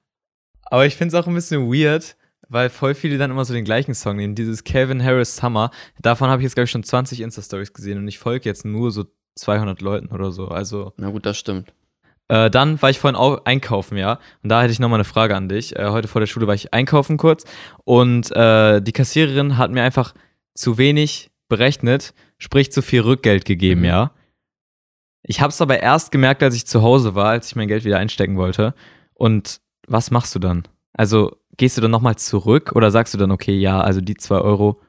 aber 0.65 0.85
ich 0.85 0.97
finde 0.97 1.15
es 1.15 1.23
auch 1.23 1.27
ein 1.29 1.35
bisschen 1.35 1.71
weird, 1.71 2.17
weil 2.49 2.69
voll 2.69 2.95
viele 2.95 3.17
dann 3.17 3.31
immer 3.31 3.45
so 3.45 3.53
den 3.53 3.63
gleichen 3.63 3.95
Song 3.95 4.17
nehmen. 4.17 4.35
Dieses 4.35 4.65
Calvin 4.65 5.01
Harris 5.01 5.37
Summer. 5.37 5.71
Davon 6.01 6.29
habe 6.29 6.41
ich 6.41 6.43
jetzt, 6.43 6.55
glaube 6.55 6.65
ich, 6.65 6.71
schon 6.71 6.83
20 6.83 7.21
Insta-Stories 7.21 7.71
gesehen 7.71 7.97
und 7.97 8.09
ich 8.09 8.19
folge 8.19 8.49
jetzt 8.49 8.65
nur 8.65 8.91
so 8.91 9.05
200 9.35 9.81
Leuten 9.81 10.07
oder 10.07 10.31
so. 10.31 10.47
Also 10.47 10.93
Na 10.97 11.09
gut, 11.09 11.25
das 11.25 11.37
stimmt. 11.37 11.73
Äh, 12.29 12.49
dann 12.49 12.81
war 12.81 12.89
ich 12.89 12.99
vorhin 12.99 13.15
auch 13.17 13.43
einkaufen, 13.45 13.97
ja. 13.97 14.19
Und 14.43 14.49
da 14.49 14.61
hätte 14.61 14.71
ich 14.71 14.79
nochmal 14.79 14.97
eine 14.97 15.03
Frage 15.03 15.35
an 15.35 15.49
dich. 15.49 15.75
Äh, 15.75 15.89
heute 15.89 16.07
vor 16.07 16.21
der 16.21 16.27
Schule 16.27 16.47
war 16.47 16.53
ich 16.55 16.73
einkaufen 16.73 17.17
kurz 17.17 17.43
und 17.83 18.31
äh, 18.35 18.81
die 18.81 18.91
Kassiererin 18.93 19.57
hat 19.57 19.71
mir 19.71 19.83
einfach 19.83 20.13
zu 20.55 20.77
wenig 20.77 21.31
berechnet, 21.49 22.13
sprich 22.37 22.71
zu 22.71 22.81
viel 22.81 23.01
Rückgeld 23.01 23.45
gegeben, 23.45 23.81
Mhm. 23.81 23.85
ja. 23.87 24.11
Ich 25.25 25.39
habe 25.41 25.49
es 25.51 25.61
aber 25.61 25.79
erst 25.79 26.11
gemerkt, 26.11 26.43
als 26.43 26.55
ich 26.55 26.65
zu 26.67 26.81
Hause 26.81 27.15
war, 27.15 27.27
als 27.29 27.47
ich 27.47 27.55
mein 27.55 27.67
Geld 27.69 27.85
wieder 27.85 27.97
einstecken 27.97 28.35
wollte. 28.37 28.73
Und 29.13 29.61
was 29.87 30.11
machst 30.11 30.35
du 30.35 30.39
dann? 30.39 30.63
Also 30.93 31.37
gehst 31.57 31.77
du 31.77 31.81
dann 31.81 31.91
nochmal 31.91 32.17
zurück 32.17 32.73
oder 32.75 32.91
sagst 32.91 33.13
du 33.13 33.17
dann, 33.17 33.31
okay, 33.31 33.57
ja, 33.57 33.79
also 33.79 34.01
die 34.01 34.15
zwei 34.15 34.39
Euro? 34.39 34.81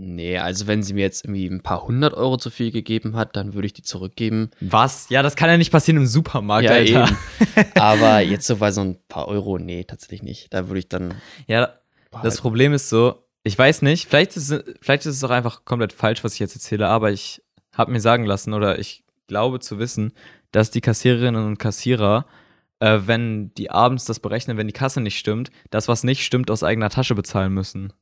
Nee, 0.00 0.38
also 0.38 0.68
wenn 0.68 0.84
sie 0.84 0.94
mir 0.94 1.00
jetzt 1.00 1.24
irgendwie 1.24 1.46
ein 1.48 1.60
paar 1.60 1.82
hundert 1.82 2.14
Euro 2.14 2.36
zu 2.36 2.50
viel 2.50 2.70
gegeben 2.70 3.16
hat, 3.16 3.34
dann 3.34 3.54
würde 3.54 3.66
ich 3.66 3.72
die 3.72 3.82
zurückgeben. 3.82 4.50
Was? 4.60 5.08
Ja, 5.10 5.22
das 5.24 5.34
kann 5.34 5.50
ja 5.50 5.56
nicht 5.56 5.72
passieren 5.72 5.96
im 5.96 6.06
Supermarkt, 6.06 6.66
Ja, 6.66 6.72
Alter. 6.74 7.08
eben. 7.08 7.16
Aber 7.74 8.20
jetzt 8.20 8.46
so 8.46 8.56
bei 8.58 8.70
so 8.70 8.80
ein 8.82 8.98
paar 9.08 9.26
Euro, 9.26 9.58
nee, 9.58 9.82
tatsächlich 9.82 10.22
nicht. 10.22 10.54
Da 10.54 10.68
würde 10.68 10.78
ich 10.78 10.88
dann. 10.88 11.14
Ja, 11.48 11.74
Das 12.22 12.40
Problem 12.40 12.72
ist 12.74 12.88
so, 12.88 13.24
ich 13.42 13.58
weiß 13.58 13.82
nicht, 13.82 14.06
vielleicht 14.08 14.36
ist, 14.36 14.50
es- 14.50 14.64
vielleicht 14.80 15.04
ist 15.04 15.16
es 15.16 15.24
auch 15.24 15.30
einfach 15.30 15.64
komplett 15.64 15.92
falsch, 15.92 16.22
was 16.22 16.34
ich 16.34 16.38
jetzt 16.38 16.54
erzähle, 16.54 16.86
aber 16.86 17.10
ich 17.10 17.42
habe 17.74 17.90
mir 17.90 18.00
sagen 18.00 18.24
lassen 18.24 18.54
oder 18.54 18.78
ich 18.78 19.02
glaube 19.26 19.58
zu 19.58 19.80
wissen, 19.80 20.12
dass 20.52 20.70
die 20.70 20.80
Kassiererinnen 20.80 21.44
und 21.44 21.58
Kassierer, 21.58 22.24
äh, 22.78 23.00
wenn 23.06 23.52
die 23.54 23.70
abends 23.72 24.04
das 24.04 24.20
berechnen, 24.20 24.56
wenn 24.58 24.68
die 24.68 24.72
Kasse 24.72 25.00
nicht 25.00 25.18
stimmt, 25.18 25.50
das, 25.70 25.88
was 25.88 26.04
nicht 26.04 26.24
stimmt, 26.24 26.50
aus 26.52 26.62
eigener 26.62 26.88
Tasche 26.88 27.14
bezahlen 27.16 27.52
müssen. 27.52 27.92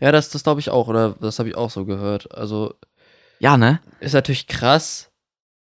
Ja, 0.00 0.12
das, 0.12 0.30
das 0.30 0.42
glaube 0.42 0.60
ich 0.60 0.70
auch, 0.70 0.88
oder 0.88 1.16
das 1.20 1.38
habe 1.38 1.48
ich 1.48 1.56
auch 1.56 1.70
so 1.70 1.84
gehört. 1.84 2.34
Also 2.34 2.74
Ja, 3.38 3.56
ne? 3.56 3.80
ist 4.00 4.14
natürlich 4.14 4.46
krass. 4.46 5.10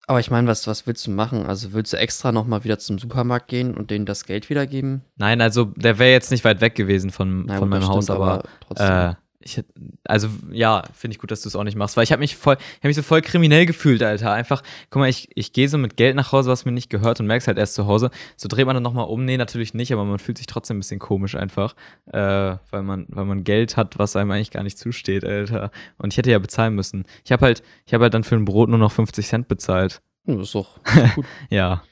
Aber 0.07 0.21
ich 0.21 0.31
meine, 0.31 0.49
was, 0.49 0.67
was 0.67 0.87
willst 0.87 1.07
du 1.07 1.11
machen? 1.11 1.45
Also 1.45 1.75
willst 1.75 1.93
du 1.93 1.99
extra 1.99 2.33
nochmal 2.33 2.65
wieder 2.65 2.79
zum 2.79 2.99
Supermarkt 2.99 3.49
gehen 3.49 3.77
und 3.77 3.91
denen 3.91 4.07
das 4.07 4.25
Geld 4.25 4.49
wiedergeben? 4.49 5.03
Nein, 5.17 5.43
also 5.43 5.67
der 5.77 5.99
wäre 5.99 6.13
jetzt 6.13 6.31
nicht 6.31 6.45
weit 6.45 6.63
weg 6.63 6.75
gewesen 6.75 7.11
von, 7.11 7.45
Na 7.45 7.59
von 7.59 7.69
meinem 7.69 7.87
Haus, 7.87 8.05
stimmt, 8.05 8.19
aber 8.19 8.43
trotzdem. 8.61 8.87
Äh, 8.87 9.15
ich, 9.41 9.63
also 10.05 10.29
ja, 10.51 10.83
finde 10.93 11.15
ich 11.15 11.21
gut, 11.21 11.31
dass 11.31 11.43
du 11.43 11.49
es 11.49 11.55
auch 11.55 11.63
nicht 11.63 11.77
machst, 11.77 11.97
weil 11.97 12.05
ich 12.05 12.11
habe 12.11 12.21
mich 12.21 12.37
voll, 12.37 12.57
ich 12.59 12.79
habe 12.79 12.89
mich 12.89 12.97
so 12.97 13.03
voll 13.03 13.23
kriminell 13.23 13.67
gefühlt, 13.67 14.03
Alter. 14.03 14.33
Einfach, 14.33 14.63
guck 14.91 15.01
mal, 15.01 15.09
ich, 15.09 15.29
ich 15.35 15.53
gehe 15.53 15.69
so 15.69 15.79
mit 15.79 15.97
Geld 15.97 16.17
nach 16.17 16.33
Hause, 16.33 16.51
was 16.51 16.65
mir 16.65 16.73
nicht 16.73 16.91
gehört 16.91 17.21
und 17.21 17.27
merk's 17.27 17.47
halt 17.47 17.57
erst 17.57 17.75
zu 17.75 17.87
Hause. 17.87 18.11
So 18.37 18.49
dreht 18.49 18.67
man 18.67 18.75
dann 18.75 18.83
nochmal 18.83 19.07
um, 19.07 19.25
nee, 19.25 19.37
natürlich 19.37 19.75
nicht, 19.75 19.93
aber 19.93 20.05
man 20.05 20.19
fühlt 20.19 20.39
sich 20.39 20.47
trotzdem 20.47 20.77
ein 20.77 20.81
bisschen 20.81 20.99
komisch 20.99 21.37
einfach, 21.37 21.75
äh, 22.07 22.57
weil 22.71 22.83
man, 22.83 23.07
weil 23.11 23.25
man 23.25 23.45
Geld 23.45 23.77
hat, 23.77 23.99
was 23.99 24.17
einem 24.17 24.31
eigentlich 24.33 24.51
gar 24.51 24.65
nicht 24.65 24.79
zusteht, 24.79 25.25
Alter. 25.25 25.71
Und 25.99 26.13
ich 26.13 26.19
hätte 26.19 26.31
ja 26.31 26.39
bezahlen 26.41 26.75
müssen. 26.75 27.05
Ich 27.25 27.31
habe 27.31 27.47
halt, 27.47 27.63
ich 27.87 27.95
habe 27.95 28.05
halt 28.05 28.15
dann 28.15 28.25
für 28.25 28.35
ein 28.35 28.45
Brot 28.45 28.69
nur 28.69 28.79
noch 28.79 28.93
50 28.93 29.27
Cent 29.27 29.49
bezahlt. 29.49 30.03
Ja, 30.27 30.35
das 30.35 30.49
ist 30.49 30.55
doch, 30.55 30.81
gut. 31.15 31.27
Ja, 31.51 31.83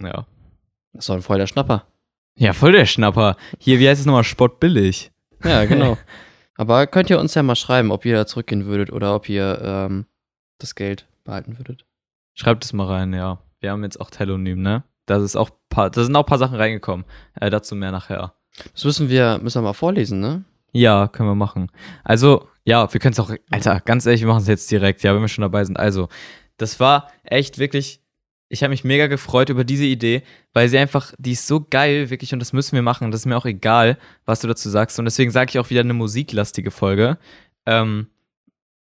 ja. 0.00 0.26
Das 0.92 1.06
doch 1.06 1.20
voll 1.22 1.38
der 1.38 1.48
Schnapper. 1.48 1.86
Ja, 2.36 2.52
voll 2.52 2.72
der 2.72 2.86
Schnapper. 2.86 3.36
Hier, 3.58 3.80
wie 3.80 3.88
heißt 3.88 4.00
es 4.00 4.06
nochmal? 4.06 4.24
Spottbillig. 4.24 5.10
Ja, 5.42 5.64
genau. 5.64 5.98
Aber 6.56 6.86
könnt 6.86 7.10
ihr 7.10 7.18
uns 7.18 7.34
ja 7.34 7.42
mal 7.42 7.56
schreiben, 7.56 7.90
ob 7.90 8.04
ihr 8.04 8.14
da 8.14 8.26
zurückgehen 8.26 8.66
würdet 8.66 8.92
oder 8.92 9.14
ob 9.14 9.28
ihr 9.28 9.60
ähm, 9.62 10.06
das 10.58 10.74
Geld 10.74 11.06
behalten 11.24 11.58
würdet. 11.58 11.84
Schreibt 12.34 12.64
es 12.64 12.72
mal 12.72 12.86
rein, 12.86 13.12
ja. 13.12 13.38
Wir 13.60 13.70
haben 13.70 13.82
jetzt 13.82 14.00
auch 14.00 14.10
Telonym, 14.10 14.62
ne? 14.62 14.84
Da 15.06 15.16
ist 15.16 15.36
auch 15.36 15.50
paar, 15.68 15.90
da 15.90 16.04
sind 16.04 16.14
auch 16.16 16.20
ein 16.20 16.26
paar 16.26 16.38
Sachen 16.38 16.56
reingekommen. 16.56 17.04
Äh, 17.40 17.50
dazu 17.50 17.74
mehr 17.74 17.92
nachher. 17.92 18.34
Das 18.72 18.84
müssen 18.84 19.08
wir, 19.08 19.38
müssen 19.42 19.58
wir 19.58 19.68
mal 19.68 19.72
vorlesen, 19.72 20.20
ne? 20.20 20.44
Ja, 20.72 21.08
können 21.08 21.28
wir 21.28 21.34
machen. 21.34 21.70
Also, 22.02 22.48
ja, 22.64 22.92
wir 22.92 23.00
können 23.00 23.12
es 23.12 23.20
auch, 23.20 23.30
Alter, 23.50 23.80
ganz 23.80 24.06
ehrlich, 24.06 24.22
wir 24.22 24.28
machen 24.28 24.42
es 24.42 24.48
jetzt 24.48 24.70
direkt, 24.70 25.02
ja, 25.02 25.14
wenn 25.14 25.20
wir 25.20 25.28
schon 25.28 25.42
dabei 25.42 25.64
sind. 25.64 25.78
Also, 25.78 26.08
das 26.56 26.80
war 26.80 27.10
echt 27.24 27.58
wirklich, 27.58 28.03
ich 28.54 28.62
habe 28.62 28.70
mich 28.70 28.84
mega 28.84 29.06
gefreut 29.06 29.50
über 29.50 29.64
diese 29.64 29.84
Idee, 29.84 30.22
weil 30.52 30.68
sie 30.68 30.78
einfach, 30.78 31.12
die 31.18 31.32
ist 31.32 31.46
so 31.46 31.60
geil, 31.68 32.08
wirklich, 32.08 32.32
und 32.32 32.38
das 32.38 32.52
müssen 32.52 32.74
wir 32.74 32.82
machen. 32.82 33.10
Das 33.10 33.20
ist 33.20 33.26
mir 33.26 33.36
auch 33.36 33.44
egal, 33.44 33.98
was 34.24 34.40
du 34.40 34.48
dazu 34.48 34.70
sagst. 34.70 34.98
Und 34.98 35.04
deswegen 35.04 35.30
sage 35.30 35.50
ich 35.50 35.58
auch 35.58 35.70
wieder 35.70 35.80
eine 35.80 35.92
musiklastige 35.92 36.70
Folge. 36.70 37.18
Ähm, 37.66 38.06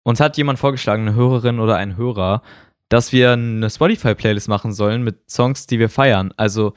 uns 0.05 0.21
hat 0.21 0.37
jemand 0.37 0.59
vorgeschlagen, 0.59 1.03
eine 1.03 1.17
Hörerin 1.17 1.61
oder 1.61 1.77
ein 1.77 1.97
Hörer, 1.97 2.43
dass 2.89 3.13
wir 3.13 3.33
eine 3.33 3.69
Spotify-Playlist 3.69 4.49
machen 4.49 4.73
sollen 4.73 5.03
mit 5.03 5.29
Songs, 5.29 5.67
die 5.67 5.79
wir 5.79 5.89
feiern. 5.89 6.33
Also, 6.37 6.75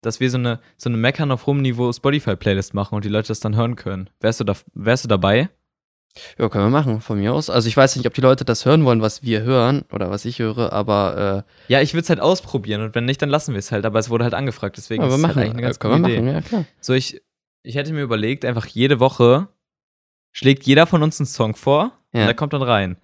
dass 0.00 0.18
wir 0.18 0.30
so 0.30 0.38
eine, 0.38 0.60
so 0.78 0.88
eine 0.88 0.96
Meckern 0.96 1.30
auf 1.30 1.46
hohem 1.46 1.60
Niveau 1.60 1.92
Spotify-Playlist 1.92 2.72
machen 2.72 2.94
und 2.94 3.04
die 3.04 3.10
Leute 3.10 3.28
das 3.28 3.40
dann 3.40 3.54
hören 3.54 3.76
können. 3.76 4.08
Wärst 4.20 4.40
du, 4.40 4.44
da, 4.44 4.54
wärst 4.72 5.04
du 5.04 5.08
dabei? 5.08 5.50
Ja, 6.38 6.48
können 6.48 6.64
wir 6.64 6.70
machen, 6.70 7.00
von 7.00 7.18
mir 7.18 7.32
aus. 7.32 7.50
Also 7.50 7.68
ich 7.68 7.76
weiß 7.76 7.96
nicht, 7.96 8.06
ob 8.06 8.14
die 8.14 8.20
Leute 8.20 8.44
das 8.44 8.64
hören 8.66 8.84
wollen, 8.84 9.00
was 9.00 9.22
wir 9.22 9.42
hören 9.42 9.84
oder 9.92 10.10
was 10.10 10.24
ich 10.24 10.38
höre, 10.40 10.72
aber 10.72 11.44
äh, 11.68 11.72
Ja, 11.72 11.80
ich 11.80 11.94
würde 11.94 12.02
es 12.02 12.08
halt 12.08 12.20
ausprobieren 12.20 12.82
und 12.82 12.94
wenn 12.94 13.04
nicht, 13.04 13.22
dann 13.22 13.28
lassen 13.28 13.52
wir 13.54 13.58
es 13.60 13.70
halt. 13.70 13.84
Aber 13.86 13.98
es 13.98 14.10
wurde 14.10 14.24
halt 14.24 14.34
angefragt, 14.34 14.76
deswegen 14.76 15.02
ja, 15.02 15.08
ist 15.08 15.12
wir 15.12 15.16
es 15.16 15.22
machen, 15.22 15.36
halt 15.36 15.44
eigentlich 15.46 15.52
eine 15.54 15.62
ganz 15.62 15.76
äh, 15.76 15.78
können 15.78 15.92
wir 15.94 15.98
gute 16.00 16.12
Idee. 16.12 16.22
machen, 16.22 16.34
ja 16.34 16.40
klar. 16.40 16.64
So, 16.80 16.92
ich, 16.94 17.22
ich 17.62 17.74
hätte 17.76 17.92
mir 17.92 18.02
überlegt, 18.02 18.44
einfach 18.44 18.66
jede 18.66 18.98
Woche 19.00 19.48
schlägt 20.32 20.64
jeder 20.64 20.86
von 20.86 21.02
uns 21.02 21.20
einen 21.20 21.26
Song 21.26 21.54
vor 21.56 21.92
Ja. 22.12 22.20
und 22.22 22.26
der 22.26 22.34
kommt 22.34 22.52
dann 22.52 22.62
rein. 22.62 22.96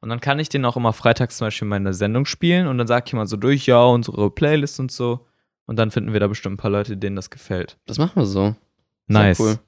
Und 0.00 0.10
dann 0.10 0.20
kann 0.20 0.38
ich 0.38 0.48
den 0.50 0.64
auch 0.66 0.76
immer 0.76 0.92
freitags 0.92 1.38
zum 1.38 1.46
Beispiel 1.46 1.64
in 1.66 1.70
meiner 1.70 1.94
Sendung 1.94 2.26
spielen 2.26 2.66
und 2.66 2.76
dann 2.78 2.86
sag 2.86 3.06
ich 3.06 3.12
mal 3.14 3.26
so 3.26 3.36
durch, 3.38 3.66
ja, 3.66 3.82
unsere 3.84 4.30
Playlist 4.30 4.78
und 4.80 4.92
so. 4.92 5.26
Und 5.66 5.78
dann 5.78 5.90
finden 5.90 6.12
wir 6.12 6.20
da 6.20 6.26
bestimmt 6.26 6.54
ein 6.54 6.58
paar 6.58 6.70
Leute, 6.70 6.96
denen 6.98 7.16
das 7.16 7.30
gefällt. 7.30 7.78
Das 7.86 7.96
machen 7.96 8.12
wir 8.16 8.26
so. 8.26 8.54
Nice. 9.06 9.40
Cool. 9.40 9.58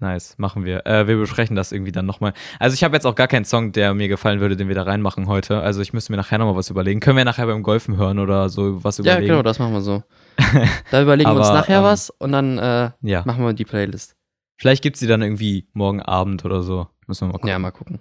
Nice, 0.00 0.34
machen 0.38 0.64
wir. 0.64 0.84
Äh, 0.86 1.06
wir 1.06 1.16
besprechen 1.16 1.54
das 1.56 1.70
irgendwie 1.72 1.92
dann 1.92 2.04
nochmal. 2.04 2.34
Also 2.58 2.74
ich 2.74 2.82
habe 2.84 2.96
jetzt 2.96 3.06
auch 3.06 3.14
gar 3.14 3.28
keinen 3.28 3.44
Song, 3.44 3.72
der 3.72 3.94
mir 3.94 4.08
gefallen 4.08 4.40
würde, 4.40 4.56
den 4.56 4.66
wir 4.68 4.74
da 4.74 4.82
reinmachen 4.82 5.28
heute. 5.28 5.60
Also 5.60 5.80
ich 5.82 5.92
müsste 5.92 6.12
mir 6.12 6.16
nachher 6.16 6.38
nochmal 6.38 6.56
was 6.56 6.68
überlegen. 6.68 7.00
Können 7.00 7.16
wir 7.16 7.24
nachher 7.24 7.46
beim 7.46 7.62
Golfen 7.62 7.96
hören 7.96 8.18
oder 8.18 8.48
so 8.48 8.82
was 8.82 8.98
Ja, 8.98 9.02
überlegen? 9.04 9.28
genau, 9.28 9.42
das 9.42 9.58
machen 9.58 9.72
wir 9.72 9.80
so. 9.82 10.02
Da 10.90 11.00
überlegen 11.02 11.30
wir 11.30 11.36
uns 11.36 11.46
Aber, 11.46 11.58
nachher 11.58 11.78
ähm, 11.78 11.84
was 11.84 12.10
und 12.10 12.32
dann 12.32 12.58
äh, 12.58 12.90
Ja. 13.02 13.22
machen 13.24 13.44
wir 13.44 13.52
die 13.52 13.64
Playlist. 13.64 14.16
Vielleicht 14.56 14.82
gibt's 14.82 15.00
die 15.00 15.06
dann 15.06 15.22
irgendwie 15.22 15.68
morgen 15.72 16.02
Abend 16.02 16.44
oder 16.44 16.62
so. 16.62 16.88
Müssen 17.06 17.22
wir 17.22 17.26
mal 17.28 17.32
gucken. 17.34 17.48
Ja, 17.48 17.58
mal 17.58 17.70
gucken. 17.70 18.00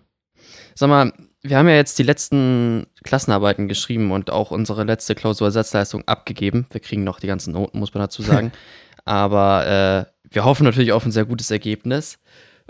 Sag 0.76 0.90
mal, 0.90 1.14
wir 1.44 1.58
haben 1.58 1.68
ja 1.70 1.76
jetzt 1.76 2.00
die 2.00 2.04
letzten 2.04 2.88
Klassenarbeiten 3.04 3.68
geschrieben 3.68 4.12
und 4.12 4.32
auch 4.32 4.50
unsere 4.52 4.84
letzte 4.84 5.14
Klausurersatzleistung 5.16 6.08
abgegeben. 6.08 6.66
Wir 6.72 6.82
kriegen 6.82 7.04
noch 7.04 7.20
die 7.20 7.28
ganzen 7.28 7.54
Noten, 7.54 7.80
muss 7.80 7.94
man 7.94 8.02
dazu 8.02 8.24
sagen. 8.24 8.52
Aber 9.06 9.68
äh, 10.08 10.13
wir 10.34 10.46
hoffen 10.46 10.64
natürlich 10.64 10.92
auf 10.92 11.06
ein 11.06 11.12
sehr 11.12 11.26
gutes 11.26 11.52
Ergebnis. 11.52 12.20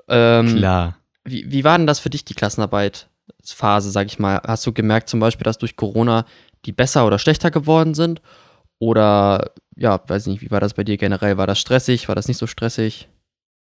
Ähm, 0.08 0.58
Klar. 0.58 0.98
Wie, 1.24 1.50
wie 1.52 1.64
war 1.64 1.78
denn 1.78 1.88
das 1.88 2.00
für 2.00 2.10
dich, 2.10 2.26
die 2.26 2.34
Klassenarbeitsphase, 2.34 3.90
sag 3.92 4.08
ich 4.08 4.20
mal? 4.20 4.42
Hast 4.46 4.66
du 4.66 4.74
gemerkt 4.74 5.10
zum 5.10 5.20
Beispiel, 5.20 5.46
dass 5.46 5.58
durch 5.58 5.76
Corona 5.76 6.26
die 6.66 6.74
besser 6.74 7.06
oder 7.06 7.20
schlechter 7.20 7.52
geworden 7.52 7.94
sind? 7.94 8.22
Oder, 8.80 9.52
ja, 9.78 10.02
weiß 10.06 10.28
nicht, 10.28 10.42
wie 10.42 10.52
war 10.52 10.60
das 10.60 10.74
bei 10.74 10.84
dir 10.84 10.98
generell? 10.98 11.38
War 11.38 11.48
das 11.48 11.60
stressig? 11.60 12.10
War 12.10 12.16
das 12.16 12.28
nicht 12.28 12.38
so 12.38 12.48
stressig? 12.48 13.08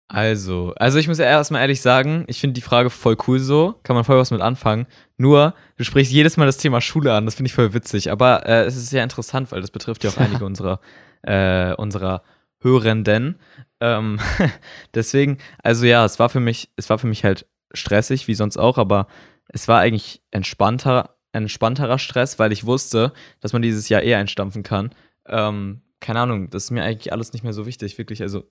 Also, 0.09 0.75
also 0.77 0.99
ich 0.99 1.09
muss 1.09 1.19
ja 1.19 1.25
erstmal 1.25 1.63
ehrlich 1.63 1.81
sagen, 1.81 2.25
ich 2.27 2.39
finde 2.39 2.53
die 2.53 2.61
Frage 2.61 2.91
voll 2.91 3.17
cool 3.27 3.39
so, 3.39 3.77
kann 3.83 3.97
man 3.97 4.05
voll 4.05 4.19
was 4.19 4.31
mit 4.31 4.43
anfangen. 4.43 4.87
Nur, 5.17 5.55
du 5.77 5.85
sprichst 5.85 6.13
jedes 6.13 6.37
Mal 6.37 6.45
das 6.45 6.59
Thema 6.59 6.83
Schule 6.83 7.15
an, 7.15 7.25
das 7.25 7.35
finde 7.35 7.49
ich 7.49 7.55
voll 7.55 7.73
witzig. 7.73 8.11
Aber 8.11 8.47
äh, 8.47 8.65
es 8.65 8.77
ist 8.77 8.91
sehr 8.91 9.05
interessant, 9.05 9.53
weil 9.53 9.63
das 9.63 9.71
betrifft 9.71 10.05
ja 10.05 10.11
auch 10.11 10.17
einige 10.19 10.45
unserer, 10.45 10.81
äh, 11.23 11.73
unserer 11.75 12.23
Hörenden. 12.63 13.39
Ähm, 13.81 14.19
deswegen, 14.95 15.39
also 15.63 15.87
ja, 15.87 16.05
es 16.05 16.19
war 16.19 16.29
für 16.29 16.41
mich, 16.41 16.71
es 16.77 16.89
war 16.91 16.99
für 16.99 17.07
mich 17.07 17.25
halt 17.25 17.47
stressig, 17.73 18.29
wie 18.29 18.35
sonst 18.35 18.57
auch, 18.57 18.79
aber 18.79 19.07
es 19.49 19.69
war 19.69 19.81
eigentlich 19.81 20.23
entspannter, 20.31 21.17
entspannterer 21.33 21.99
Stress, 21.99 22.39
weil 22.39 22.53
ich 22.53 22.67
wusste, 22.67 23.13
dass 23.41 23.53
man 23.53 23.63
dieses 23.63 23.89
Jahr 23.89 24.03
eher 24.03 24.19
einstampfen 24.19 24.63
kann. 24.63 24.91
Ähm, 25.27 25.83
keine 26.01 26.21
Ahnung, 26.21 26.51
das 26.51 26.65
ist 26.65 26.71
mir 26.71 26.83
eigentlich 26.83 27.13
alles 27.13 27.33
nicht 27.33 27.43
mehr 27.43 27.53
so 27.53 27.67
wichtig, 27.67 27.97
wirklich. 27.99 28.23
Also 28.23 28.45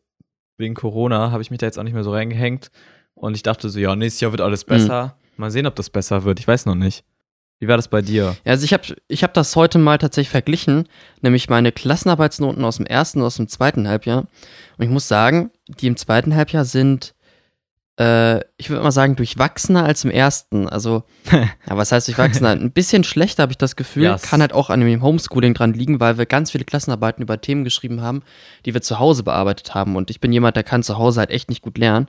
wegen 0.58 0.74
Corona 0.74 1.32
habe 1.32 1.42
ich 1.42 1.52
mich 1.52 1.60
da 1.60 1.66
jetzt 1.66 1.78
auch 1.78 1.84
nicht 1.84 1.94
mehr 1.94 2.04
so 2.04 2.12
reingehängt. 2.12 2.72
Und 3.14 3.36
ich 3.36 3.44
dachte 3.44 3.70
so, 3.70 3.80
ja, 3.80 3.96
nächstes 3.96 4.22
Jahr 4.22 4.32
wird 4.32 4.42
alles 4.42 4.64
besser. 4.64 5.18
Mal 5.38 5.52
sehen, 5.52 5.68
ob 5.68 5.76
das 5.76 5.90
besser 5.90 6.24
wird. 6.24 6.40
Ich 6.40 6.48
weiß 6.48 6.66
noch 6.66 6.76
nicht. 6.76 7.04
Wie 7.62 7.68
war 7.68 7.78
das 7.78 7.88
bei 7.88 8.02
dir? 8.02 8.36
Ja, 8.44 8.52
also 8.52 8.66
ich 8.66 8.74
habe 8.74 8.84
ich 9.08 9.24
hab 9.24 9.34
das 9.36 9.56
heute 9.56 9.78
mal 9.78 9.98
tatsächlich 10.00 10.32
verglichen, 10.32 10.90
nämlich 11.22 11.48
meine 11.48 11.72
Klassenarbeitsnoten 11.72 12.66
aus 12.66 12.78
dem 12.78 12.86
ersten 12.88 13.20
und 13.20 13.28
aus 13.28 13.36
dem 13.38 13.48
zweiten 13.48 13.88
Halbjahr. 13.88 14.22
Und 14.78 14.84
ich 14.86 14.90
muss 14.90 15.08
sagen, 15.08 15.52
die 15.68 15.86
im 15.88 15.96
zweiten 15.96 16.36
Halbjahr 16.36 16.66
sind, 16.66 17.14
äh, 18.00 18.40
ich 18.58 18.70
würde 18.70 18.82
mal 18.84 18.92
sagen, 18.92 19.16
durchwachsener 19.16 19.84
als 19.86 20.04
im 20.04 20.10
ersten. 20.12 20.68
Also, 20.68 21.04
ja, 21.32 21.50
was 21.78 21.92
heißt 21.92 22.08
durchwachsener? 22.08 22.50
Ein 22.50 22.72
bisschen 22.72 23.04
schlechter 23.04 23.44
habe 23.44 23.52
ich 23.52 23.58
das 23.60 23.76
Gefühl. 23.76 24.04
Ja, 24.06 24.16
es- 24.16 24.24
Kann 24.24 24.42
halt 24.42 24.54
auch 24.54 24.70
an 24.72 24.80
dem 24.82 25.02
Homeschooling 25.04 25.54
dran 25.54 25.74
liegen, 25.74 26.00
weil 26.00 26.18
wir 26.18 26.26
ganz 26.26 26.52
viele 26.52 26.64
Klassenarbeiten 26.66 27.22
über 27.22 27.40
Themen 27.42 27.64
geschrieben 27.64 28.02
haben, 28.02 28.24
die 28.66 28.74
wir 28.74 28.82
zu 28.82 28.98
Hause 29.00 29.22
bearbeitet 29.24 29.76
haben. 29.76 29.96
Und 29.96 30.10
ich 30.10 30.20
bin 30.20 30.34
jemand, 30.34 30.56
der 30.56 30.64
kann 30.64 30.82
zu 30.84 30.98
Hause 30.98 31.20
halt 31.20 31.30
echt 31.30 31.50
nicht 31.50 31.62
gut 31.62 31.78
lernen. 31.78 32.08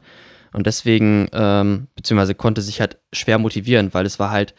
Und 0.54 0.66
deswegen, 0.66 1.28
ähm, 1.32 1.88
beziehungsweise 1.94 2.35
konnte 2.35 2.62
sich 2.62 2.80
halt 2.80 2.97
schwer 3.12 3.38
motivieren, 3.38 3.92
weil 3.92 4.06
es 4.06 4.18
war 4.18 4.30
halt 4.30 4.54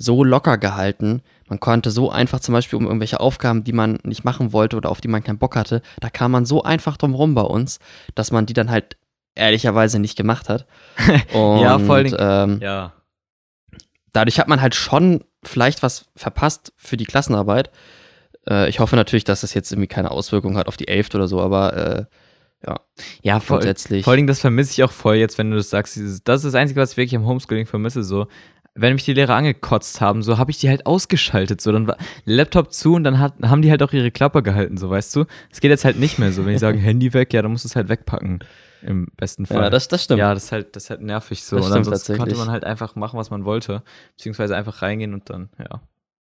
so 0.00 0.22
locker 0.24 0.56
gehalten. 0.58 1.22
Man 1.48 1.60
konnte 1.60 1.90
so 1.90 2.10
einfach 2.10 2.40
zum 2.40 2.52
Beispiel 2.54 2.76
um 2.78 2.86
irgendwelche 2.86 3.18
Aufgaben, 3.20 3.64
die 3.64 3.72
man 3.72 3.98
nicht 4.04 4.24
machen 4.24 4.52
wollte 4.52 4.76
oder 4.76 4.90
auf 4.90 5.00
die 5.00 5.08
man 5.08 5.24
keinen 5.24 5.38
Bock 5.38 5.56
hatte, 5.56 5.82
da 6.00 6.08
kam 6.08 6.30
man 6.30 6.46
so 6.46 6.62
einfach 6.62 6.96
drum 6.96 7.14
rum 7.14 7.34
bei 7.34 7.42
uns, 7.42 7.80
dass 8.14 8.30
man 8.30 8.46
die 8.46 8.52
dann 8.54 8.70
halt 8.70 8.96
ehrlicherweise 9.34 9.98
nicht 9.98 10.16
gemacht 10.16 10.48
hat. 10.48 10.66
Und, 11.34 11.60
Ja, 11.62 11.78
vor 11.78 12.02
Dingen- 12.02 12.16
ähm, 12.18 12.60
Ja. 12.62 12.92
dadurch 14.12 14.38
hat 14.38 14.48
man 14.48 14.60
halt 14.60 14.74
schon 14.74 15.24
vielleicht 15.42 15.82
was 15.82 16.06
verpasst 16.16 16.72
für 16.76 16.96
die 16.96 17.04
Klassenarbeit. 17.04 17.70
Äh, 18.48 18.68
ich 18.68 18.80
hoffe 18.80 18.96
natürlich, 18.96 19.24
dass 19.24 19.40
das 19.42 19.54
jetzt 19.54 19.70
irgendwie 19.72 19.86
keine 19.88 20.10
Auswirkung 20.10 20.56
hat 20.56 20.68
auf 20.68 20.76
die 20.76 20.88
Elfte 20.88 21.16
oder 21.16 21.28
so, 21.28 21.40
aber 21.40 21.76
äh, 21.76 22.04
Ja, 23.22 23.38
voll, 23.40 23.58
grundsätzlich. 23.58 24.04
vor 24.04 24.16
Dingen, 24.16 24.26
das 24.26 24.40
vermisse 24.40 24.72
ich 24.72 24.82
auch 24.82 24.90
voll 24.90 25.16
jetzt, 25.16 25.38
wenn 25.38 25.50
du 25.50 25.56
das 25.56 25.70
sagst. 25.70 25.94
Dieses, 25.96 26.24
das 26.24 26.38
ist 26.44 26.52
das 26.52 26.60
Einzige, 26.60 26.80
was 26.80 26.92
ich 26.92 26.96
wirklich 26.96 27.14
am 27.16 27.24
Homeschooling 27.26 27.66
vermisse. 27.66 28.02
So, 28.02 28.26
wenn 28.80 28.94
mich 28.94 29.04
die 29.04 29.12
Lehrer 29.12 29.34
angekotzt 29.34 30.00
haben, 30.00 30.22
so 30.22 30.38
habe 30.38 30.50
ich 30.50 30.58
die 30.58 30.68
halt 30.68 30.86
ausgeschaltet. 30.86 31.60
So, 31.60 31.72
dann 31.72 31.86
war 31.86 31.96
Laptop 32.24 32.72
zu 32.72 32.94
und 32.94 33.04
dann 33.04 33.18
hat, 33.18 33.34
haben 33.42 33.62
die 33.62 33.70
halt 33.70 33.82
auch 33.82 33.92
ihre 33.92 34.10
Klappe 34.10 34.42
gehalten, 34.42 34.76
so 34.76 34.88
weißt 34.88 35.14
du. 35.16 35.24
Es 35.50 35.60
geht 35.60 35.70
jetzt 35.70 35.84
halt 35.84 35.98
nicht 35.98 36.18
mehr 36.18 36.32
so. 36.32 36.44
Wenn 36.44 36.52
die 36.52 36.58
sagen, 36.58 36.78
Handy 36.80 37.12
weg, 37.12 37.32
ja, 37.32 37.42
dann 37.42 37.50
musst 37.50 37.64
du 37.64 37.68
es 37.68 37.76
halt 37.76 37.88
wegpacken. 37.88 38.40
Im 38.82 39.08
besten 39.16 39.44
Fall. 39.44 39.62
ja, 39.62 39.70
das, 39.70 39.88
das 39.88 40.04
stimmt. 40.04 40.20
Ja, 40.20 40.32
das 40.32 40.44
ist 40.44 40.52
halt, 40.52 40.76
das 40.76 40.84
ist 40.84 40.90
halt 40.90 41.02
nervig 41.02 41.42
so. 41.42 41.56
Das 41.56 41.66
und 41.66 41.72
ansonsten 41.72 42.16
konnte 42.16 42.36
man 42.36 42.48
halt 42.50 42.64
einfach 42.64 42.94
machen, 42.94 43.18
was 43.18 43.30
man 43.30 43.44
wollte. 43.44 43.82
Beziehungsweise 44.16 44.56
einfach 44.56 44.82
reingehen 44.82 45.14
und 45.14 45.28
dann, 45.30 45.48
ja. 45.58 45.80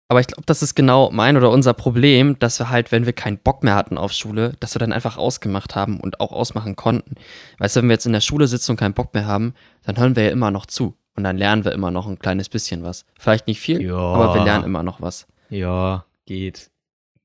Aber 0.08 0.20
ich 0.20 0.26
glaube, 0.26 0.42
das 0.44 0.62
ist 0.62 0.74
genau 0.74 1.10
mein 1.10 1.38
oder 1.38 1.50
unser 1.50 1.72
Problem, 1.72 2.38
dass 2.38 2.58
wir 2.58 2.68
halt, 2.68 2.92
wenn 2.92 3.06
wir 3.06 3.14
keinen 3.14 3.38
Bock 3.38 3.62
mehr 3.62 3.74
hatten 3.74 3.96
auf 3.96 4.12
Schule, 4.12 4.52
dass 4.60 4.74
wir 4.74 4.78
dann 4.78 4.92
einfach 4.92 5.16
ausgemacht 5.16 5.74
haben 5.74 5.98
und 5.98 6.20
auch 6.20 6.32
ausmachen 6.32 6.76
konnten. 6.76 7.14
Weißt 7.58 7.76
du, 7.76 7.80
wenn 7.80 7.88
wir 7.88 7.94
jetzt 7.94 8.06
in 8.06 8.12
der 8.12 8.20
Schule 8.20 8.46
sitzen 8.46 8.72
und 8.72 8.76
keinen 8.76 8.92
Bock 8.92 9.14
mehr 9.14 9.26
haben, 9.26 9.54
dann 9.84 9.96
hören 9.96 10.14
wir 10.14 10.24
ja 10.24 10.30
immer 10.30 10.50
noch 10.50 10.66
zu. 10.66 10.94
Und 11.16 11.24
dann 11.24 11.36
lernen 11.38 11.64
wir 11.64 11.72
immer 11.72 11.90
noch 11.90 12.06
ein 12.08 12.18
kleines 12.18 12.48
bisschen 12.48 12.82
was. 12.82 13.04
Vielleicht 13.18 13.46
nicht 13.46 13.60
viel, 13.60 13.80
Ja. 13.82 13.96
aber 13.96 14.34
wir 14.34 14.44
lernen 14.44 14.64
immer 14.64 14.82
noch 14.82 15.00
was. 15.00 15.26
Ja, 15.48 16.04
geht. 16.26 16.70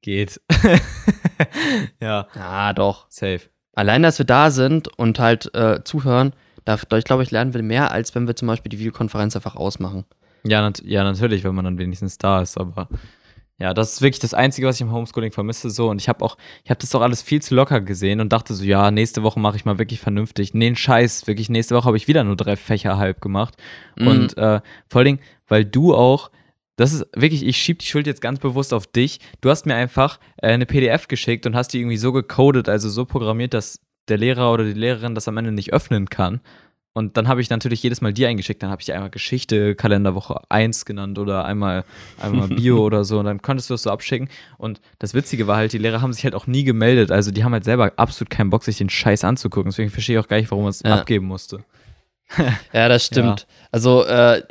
Geht. 0.01 0.39
ja, 1.99 2.27
Ja, 2.35 2.73
doch. 2.73 3.05
safe. 3.09 3.41
Allein, 3.73 4.03
dass 4.03 4.17
wir 4.19 4.25
da 4.25 4.51
sind 4.51 4.87
und 4.97 5.19
halt 5.19 5.53
äh, 5.55 5.83
zuhören, 5.83 6.33
dadurch, 6.65 7.03
glaube 7.05 7.23
ich, 7.23 7.31
lernen 7.31 7.53
wir 7.53 7.63
mehr, 7.63 7.91
als 7.91 8.13
wenn 8.15 8.27
wir 8.27 8.35
zum 8.35 8.47
Beispiel 8.47 8.69
die 8.69 8.79
Videokonferenz 8.79 9.35
einfach 9.35 9.55
ausmachen. 9.55 10.05
Ja, 10.43 10.61
nat 10.61 10.81
ja, 10.85 11.03
natürlich, 11.03 11.43
wenn 11.43 11.55
man 11.55 11.65
dann 11.65 11.77
wenigstens 11.77 12.17
da 12.17 12.41
ist, 12.41 12.57
aber 12.57 12.87
ja, 13.59 13.73
das 13.73 13.93
ist 13.93 14.01
wirklich 14.01 14.19
das 14.19 14.33
Einzige, 14.33 14.67
was 14.67 14.75
ich 14.77 14.81
im 14.81 14.91
Homeschooling 14.91 15.31
vermisse 15.31 15.69
so 15.69 15.89
und 15.89 15.99
ich 16.01 16.07
habe 16.09 16.23
auch, 16.23 16.37
ich 16.63 16.69
habe 16.69 16.79
das 16.79 16.89
doch 16.89 17.01
alles 17.01 17.21
viel 17.21 17.41
zu 17.41 17.55
locker 17.55 17.81
gesehen 17.81 18.21
und 18.21 18.31
dachte 18.31 18.53
so, 18.53 18.63
ja, 18.63 18.89
nächste 18.91 19.21
Woche 19.23 19.39
mache 19.39 19.57
ich 19.57 19.65
mal 19.65 19.77
wirklich 19.79 19.99
vernünftig. 19.99 20.53
Nee, 20.53 20.73
Scheiß, 20.75 21.27
wirklich, 21.27 21.49
nächste 21.49 21.75
Woche 21.75 21.85
habe 21.85 21.97
ich 21.97 22.07
wieder 22.07 22.23
nur 22.23 22.35
drei 22.35 22.55
Fächer 22.55 22.97
halb 22.97 23.21
gemacht 23.21 23.55
Mhm. 23.97 24.07
und 24.07 24.37
äh, 24.37 24.61
vor 24.87 24.99
allen 24.99 25.05
Dingen, 25.05 25.19
weil 25.47 25.65
du 25.65 25.93
auch, 25.93 26.31
das 26.77 26.93
ist 26.93 27.05
wirklich, 27.13 27.45
ich 27.45 27.57
schieb 27.57 27.79
die 27.79 27.85
Schuld 27.87 28.07
jetzt 28.07 28.21
ganz 28.21 28.39
bewusst 28.39 28.73
auf 28.73 28.87
dich. 28.87 29.19
Du 29.41 29.49
hast 29.49 29.65
mir 29.65 29.75
einfach 29.75 30.19
äh, 30.37 30.47
eine 30.47 30.65
PDF 30.65 31.09
geschickt 31.09 31.45
und 31.45 31.55
hast 31.55 31.73
die 31.73 31.79
irgendwie 31.79 31.97
so 31.97 32.13
gecodet, 32.13 32.69
also 32.69 32.87
so 32.89 33.03
programmiert, 33.03 33.53
dass 33.53 33.81
der 34.07 34.17
Lehrer 34.17 34.53
oder 34.53 34.63
die 34.63 34.73
Lehrerin 34.73 35.13
das 35.13 35.27
am 35.27 35.35
Ende 35.37 35.51
nicht 35.51 35.73
öffnen 35.73 36.09
kann. 36.09 36.39
Und 36.93 37.17
dann 37.17 37.27
habe 37.27 37.39
ich 37.39 37.49
natürlich 37.49 37.83
jedes 37.83 38.01
Mal 38.01 38.13
dir 38.13 38.27
eingeschickt. 38.27 38.61
Dann 38.63 38.71
habe 38.71 38.81
ich 38.81 38.91
einmal 38.91 39.09
Geschichte, 39.11 39.75
Kalenderwoche 39.75 40.41
1 40.49 40.85
genannt 40.85 41.19
oder 41.19 41.45
einmal, 41.45 41.85
einmal 42.19 42.47
Bio 42.49 42.79
oder 42.83 43.03
so. 43.03 43.19
Und 43.19 43.25
dann 43.25 43.41
konntest 43.41 43.69
du 43.69 43.75
das 43.75 43.83
so 43.83 43.91
abschicken. 43.91 44.27
Und 44.57 44.81
das 44.97 45.13
Witzige 45.13 45.45
war 45.47 45.55
halt, 45.57 45.71
die 45.71 45.77
Lehrer 45.77 46.01
haben 46.01 46.13
sich 46.13 46.23
halt 46.23 46.33
auch 46.35 46.47
nie 46.47 46.63
gemeldet. 46.63 47.11
Also 47.11 47.31
die 47.31 47.43
haben 47.43 47.53
halt 47.53 47.63
selber 47.63 47.93
absolut 47.97 48.29
keinen 48.31 48.49
Bock, 48.49 48.63
sich 48.63 48.77
den 48.77 48.89
Scheiß 48.89 49.23
anzugucken. 49.23 49.69
Deswegen 49.71 49.91
verstehe 49.91 50.17
ich 50.17 50.23
auch 50.23 50.27
gar 50.27 50.37
nicht, 50.37 50.49
warum 50.51 50.63
man 50.63 50.71
es 50.71 50.81
Ja. 50.83 50.95
abgeben 50.95 51.25
musste. 51.27 51.63
Ja, 52.73 52.87
das 52.89 53.05
stimmt. 53.05 53.47
Also 53.71 54.03
äh, 54.05 54.43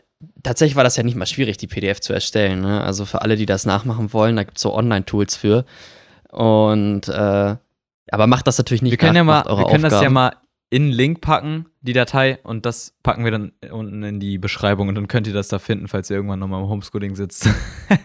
tatsächlich 0.43 0.75
war 0.77 0.85
das 0.85 0.97
ja 0.97 1.03
nicht 1.05 1.17
mal 1.17 1.27
schwierig, 1.27 1.59
die 1.59 1.67
PDF 1.69 2.01
zu 2.01 2.13
erstellen. 2.13 2.61
Ne? 2.61 2.83
Also 2.83 3.05
für 3.05 3.23
alle, 3.23 3.37
die 3.37 3.47
das 3.47 3.67
nachmachen 3.67 4.13
wollen, 4.13 4.35
da 4.37 4.43
gibt 4.45 4.57
es 4.59 4.63
so 4.63 4.75
Online-Tools 4.75 5.37
für. 5.37 5.65
Und 6.31 7.09
äh, 7.09 7.57
aber 8.11 8.27
macht 8.27 8.47
das 8.47 8.59
natürlich 8.59 8.83
nicht 8.83 8.93
Wir 8.93 8.99
können 8.99 9.17
ja 9.17 9.25
mal, 9.25 9.45
wir 9.45 9.67
können 9.67 9.83
das 9.83 9.93
ja 9.93 9.99
Aufgaben. 9.99 10.15
mal 10.15 10.33
in 10.71 10.83
einen 10.85 10.93
Link 10.93 11.21
packen, 11.21 11.67
die 11.81 11.93
Datei, 11.95 12.39
und 12.43 12.67
das 12.67 12.95
packen 13.03 13.25
wir 13.25 13.31
dann 13.31 13.53
unten 13.71 14.03
in 14.03 14.21
die 14.21 14.37
Beschreibung 14.39 14.89
und 14.89 14.95
dann 14.95 15.09
könnt 15.09 15.27
ihr 15.27 15.33
das 15.33 15.49
da 15.49 15.59
finden, 15.59 15.89
falls 15.89 16.11
ihr 16.11 16.17
irgendwann 16.17 16.39
nochmal 16.39 16.63
im 16.63 16.69
Homeschooling 16.69 17.15
sitzt. 17.17 17.49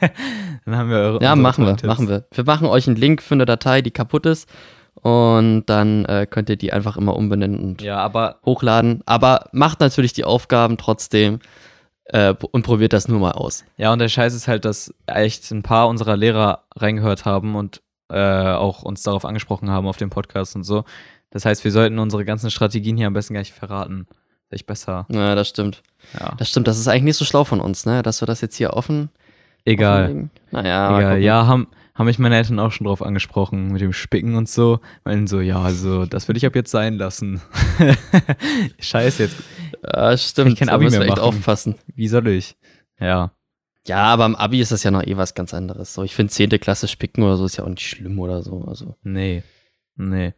dann 0.65 0.77
haben 0.77 0.89
wir 0.89 0.98
eure 0.98 1.24
Ja, 1.24 1.36
machen 1.36 1.65
wir, 1.65 1.75
Tipps. 1.75 1.88
machen 1.88 2.08
wir. 2.08 2.25
Wir 2.32 2.43
machen 2.46 2.67
euch 2.67 2.88
einen 2.88 2.96
Link 2.96 3.22
für 3.22 3.34
eine 3.36 3.46
Datei, 3.46 3.82
die 3.82 3.91
kaputt 3.91 4.25
ist. 4.25 4.48
Und 4.96 5.65
dann 5.65 6.05
äh, 6.05 6.27
könnt 6.29 6.50
ihr 6.50 6.55
die 6.55 6.72
einfach 6.72 6.96
immer 6.98 7.15
umbenennen 7.15 7.60
und 7.60 7.82
Ja, 7.82 7.98
aber 7.98 8.39
hochladen. 8.46 9.01
Aber 9.05 9.50
macht 9.51 9.79
natürlich 9.82 10.13
die 10.13 10.24
Aufgaben 10.24 10.77
trotzdem 10.77 11.39
äh, 12.05 12.34
und 12.51 12.63
probiert 12.63 12.93
das 12.93 13.08
nur 13.08 13.20
mal 13.20 13.32
aus. 13.32 13.65
Ja, 13.75 13.91
und 13.91 14.00
der 14.00 14.08
Scheiß 14.08 14.34
ist 14.34 14.48
halt, 14.48 14.63
dass 14.65 14.93
echt 15.08 15.51
ein 15.51 15.63
paar 15.63 15.89
unserer 15.89 16.15
Lehrer 16.15 16.63
reingehört 16.75 17.25
haben 17.25 17.55
und 17.55 17.82
äh, 18.10 18.17
auch 18.53 18.84
uns 18.84 19.01
darauf 19.03 19.25
angesprochen 19.25 19.70
haben 19.70 19.88
auf 19.88 19.98
dem 19.98 20.10
Podcast 20.12 20.55
und 20.55 20.63
so. 20.63 20.86
Das 21.34 21.46
heißt, 21.46 21.63
wir 21.63 21.72
sollten 21.72 21.98
unsere 21.98 22.25
ganzen 22.25 22.52
Strategien 22.52 22.96
hier 22.96 23.08
am 23.08 23.13
besten 23.13 23.34
gar 23.34 23.42
nicht 23.42 23.54
verraten. 23.54 24.06
Ist 24.50 24.54
echt 24.54 24.66
besser. 24.68 25.08
Ja, 25.12 25.34
das 25.34 25.50
stimmt. 25.50 25.82
Ja. 26.20 26.36
Das 26.38 26.48
stimmt. 26.50 26.68
Das 26.68 26.78
ist 26.78 26.88
eigentlich 26.88 27.04
nicht 27.04 27.18
so 27.18 27.25
schlau 27.25 27.44
von 27.44 27.60
uns, 27.60 27.86
ne? 27.88 28.04
Dass 28.04 28.22
wir 28.22 28.28
das 28.28 28.42
jetzt 28.42 28.56
hier 28.56 28.74
offen. 28.74 29.10
Egal. 29.66 30.04
offenlegen. 30.04 30.32
Naja, 30.52 30.98
Egal. 31.00 31.20
Ja, 31.22 31.48
haben, 31.48 31.68
haben 31.96 32.06
mich 32.06 32.20
meine 32.20 32.36
Eltern 32.38 32.60
auch 32.60 32.72
schon 32.72 32.86
drauf 32.86 33.02
angesprochen, 33.02 33.70
mit 33.72 33.82
dem 33.82 33.94
Spicken 33.94 34.36
und 34.36 34.48
so. 34.48 34.80
Meinen 35.06 35.25
so, 35.25 35.40
ja, 35.42 35.60
also, 35.60 36.06
das 36.06 36.28
würde 36.28 36.38
ich 36.38 36.46
ab 36.46 36.56
jetzt 36.56 36.70
sein 36.72 36.96
lassen. 36.98 37.42
Scheiße, 38.80 39.24
jetzt, 39.24 39.38
Ja, 39.84 40.16
stimmt. 40.18 40.54
ich 40.54 40.60
kein 40.60 40.68
da 40.68 40.75
Abi 40.75 40.90
mehr 40.90 41.02
echt 41.02 41.20
aufpassen. 41.20 41.75
wie 41.96 42.08
soll 42.08 42.28
ich? 42.28 42.56
Ja. 43.00 43.32
Ja, 43.88 44.04
aber 44.04 44.25
im 44.25 44.36
Abi 44.36 44.62
ist 44.62 44.72
das 44.72 44.84
ja 44.84 44.92
noch 44.92 45.04
eh 45.04 45.18
was 45.18 45.34
ganz 45.34 45.54
anderes. 45.54 45.94
So, 45.94 46.04
ich 46.04 46.16
finde 46.16 46.32
10. 46.32 46.50
Klasse 46.60 46.88
spicken 46.88 47.24
oder 47.24 47.38
so 47.38 47.46
ist 47.46 47.58
ja 47.58 47.63
auch 47.63 47.70
nicht 47.70 47.88
schlimm 47.88 48.20
oder 48.20 48.42
so. 48.42 48.63
Also. 48.68 48.96
Nee. 49.04 49.44
Nee. 49.96 50.34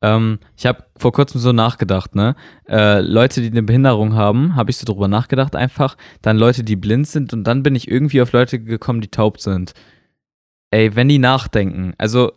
Ähm, 0.00 0.38
ich 0.56 0.66
habe 0.66 0.84
vor 0.96 1.12
kurzem 1.12 1.40
so 1.40 1.52
nachgedacht, 1.52 2.14
ne? 2.14 2.36
Äh, 2.68 3.00
Leute, 3.00 3.40
die 3.40 3.50
eine 3.50 3.62
Behinderung 3.62 4.14
haben, 4.14 4.54
habe 4.54 4.70
ich 4.70 4.76
so 4.76 4.86
drüber 4.86 5.08
nachgedacht 5.08 5.56
einfach. 5.56 5.96
Dann 6.22 6.36
Leute, 6.36 6.62
die 6.62 6.76
blind 6.76 7.08
sind 7.08 7.32
und 7.32 7.44
dann 7.44 7.62
bin 7.62 7.74
ich 7.74 7.88
irgendwie 7.88 8.22
auf 8.22 8.32
Leute 8.32 8.60
gekommen, 8.60 9.00
die 9.00 9.10
taub 9.10 9.40
sind. 9.40 9.74
Ey, 10.70 10.94
wenn 10.94 11.08
die 11.08 11.18
nachdenken, 11.18 11.94
also 11.98 12.32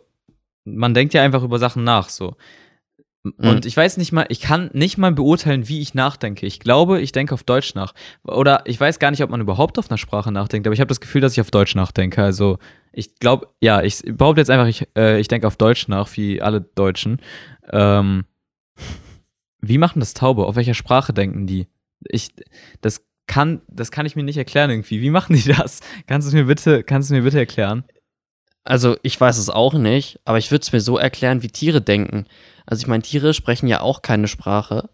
man 0.64 0.94
denkt 0.94 1.14
ja 1.14 1.22
einfach 1.22 1.42
über 1.42 1.58
Sachen 1.58 1.84
nach, 1.84 2.08
so. 2.08 2.36
Und 3.24 3.64
Mhm. 3.64 3.68
ich 3.68 3.76
weiß 3.76 3.98
nicht 3.98 4.10
mal, 4.10 4.26
ich 4.30 4.40
kann 4.40 4.70
nicht 4.72 4.98
mal 4.98 5.12
beurteilen, 5.12 5.68
wie 5.68 5.80
ich 5.80 5.94
nachdenke. 5.94 6.44
Ich 6.44 6.58
glaube, 6.58 7.00
ich 7.00 7.12
denke 7.12 7.34
auf 7.34 7.44
Deutsch 7.44 7.74
nach. 7.76 7.94
Oder 8.24 8.62
ich 8.66 8.80
weiß 8.80 8.98
gar 8.98 9.12
nicht, 9.12 9.22
ob 9.22 9.30
man 9.30 9.40
überhaupt 9.40 9.78
auf 9.78 9.90
einer 9.90 9.98
Sprache 9.98 10.32
nachdenkt, 10.32 10.66
aber 10.66 10.74
ich 10.74 10.80
habe 10.80 10.88
das 10.88 11.00
Gefühl, 11.00 11.20
dass 11.20 11.32
ich 11.34 11.40
auf 11.40 11.52
Deutsch 11.52 11.76
nachdenke. 11.76 12.22
Also 12.22 12.58
ich 12.92 13.14
glaube, 13.20 13.48
ja, 13.60 13.80
ich 13.82 14.02
behaupte 14.04 14.40
jetzt 14.40 14.50
einfach, 14.50 14.66
ich, 14.66 14.88
äh, 14.96 15.20
ich 15.20 15.28
denke 15.28 15.46
auf 15.46 15.56
Deutsch 15.56 15.86
nach, 15.86 16.08
wie 16.16 16.42
alle 16.42 16.60
Deutschen. 16.62 17.20
Ähm, 17.70 18.24
wie 19.60 19.78
machen 19.78 20.00
das 20.00 20.14
Taube? 20.14 20.46
Auf 20.46 20.56
welcher 20.56 20.74
Sprache 20.74 21.12
denken 21.12 21.46
die? 21.46 21.68
Ich, 22.08 22.30
das 22.80 23.06
kann, 23.28 23.62
das 23.68 23.92
kann 23.92 24.04
ich 24.04 24.16
mir 24.16 24.24
nicht 24.24 24.36
erklären 24.36 24.70
irgendwie. 24.70 25.00
Wie 25.00 25.10
machen 25.10 25.36
die 25.36 25.44
das? 25.52 25.80
Kannst 26.08 26.32
du 26.32 26.36
mir 26.36 26.44
bitte, 26.46 26.82
kannst 26.82 27.08
du 27.08 27.14
es 27.14 27.18
mir 27.20 27.24
bitte 27.24 27.38
erklären? 27.38 27.84
Also, 28.64 28.96
ich 29.02 29.20
weiß 29.20 29.38
es 29.38 29.50
auch 29.50 29.74
nicht, 29.74 30.20
aber 30.24 30.38
ich 30.38 30.50
würde 30.50 30.62
es 30.62 30.72
mir 30.72 30.80
so 30.80 30.96
erklären, 30.98 31.42
wie 31.42 31.48
Tiere 31.48 31.82
denken. 31.82 32.26
Also, 32.66 32.80
ich 32.82 32.86
meine, 32.86 33.02
Tiere 33.02 33.34
sprechen 33.34 33.66
ja 33.66 33.80
auch 33.80 34.02
keine 34.02 34.28
Sprache, 34.28 34.88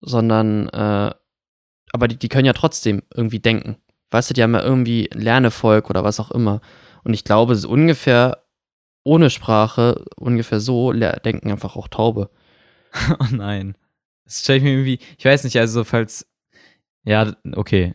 sondern, 0.00 0.68
äh, 0.68 1.12
aber 1.92 2.08
die, 2.08 2.16
die 2.16 2.28
können 2.28 2.46
ja 2.46 2.52
trotzdem 2.52 3.02
irgendwie 3.14 3.40
denken. 3.40 3.76
Weißt 4.10 4.30
du, 4.30 4.34
die 4.34 4.42
haben 4.42 4.54
ja 4.54 4.62
irgendwie 4.62 5.10
Lernevolk 5.12 5.90
oder 5.90 6.04
was 6.04 6.20
auch 6.20 6.30
immer. 6.30 6.60
Und 7.02 7.14
ich 7.14 7.24
glaube, 7.24 7.56
ungefähr 7.66 8.44
ohne 9.04 9.28
Sprache, 9.30 10.04
ungefähr 10.16 10.60
so 10.60 10.92
denken 10.92 11.50
einfach 11.50 11.76
auch 11.76 11.88
Taube. 11.88 12.30
Oh 13.18 13.26
nein. 13.32 13.76
Das 14.24 14.40
stelle 14.40 14.58
ich 14.58 14.64
mir 14.64 14.70
irgendwie, 14.70 15.00
ich 15.18 15.24
weiß 15.24 15.42
nicht, 15.42 15.58
also 15.58 15.82
falls, 15.82 16.26
ja, 17.04 17.34
okay, 17.56 17.94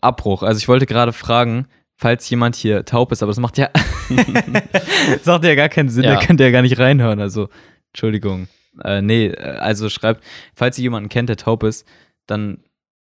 Abbruch. 0.00 0.44
Also 0.44 0.58
ich 0.58 0.68
wollte 0.68 0.86
gerade 0.86 1.12
fragen, 1.12 1.66
falls 1.96 2.30
jemand 2.30 2.54
hier 2.54 2.84
taub 2.84 3.10
ist, 3.10 3.22
aber 3.22 3.30
das 3.30 3.40
macht 3.40 3.58
ja, 3.58 3.68
das 5.12 5.26
macht 5.26 5.44
ja 5.44 5.54
gar 5.54 5.68
keinen 5.68 5.88
Sinn, 5.88 6.04
Ja. 6.04 6.16
der 6.16 6.26
könnte 6.26 6.44
ja 6.44 6.50
gar 6.50 6.62
nicht 6.62 6.78
reinhören, 6.78 7.20
also, 7.20 7.48
Entschuldigung. 7.92 8.48
Äh, 8.84 9.02
nee, 9.02 9.26
äh, 9.26 9.56
also 9.58 9.88
schreibt, 9.88 10.22
falls 10.54 10.78
ihr 10.78 10.82
jemanden 10.82 11.08
kennt, 11.08 11.28
der 11.28 11.36
taub 11.36 11.62
ist, 11.62 11.86
dann 12.26 12.62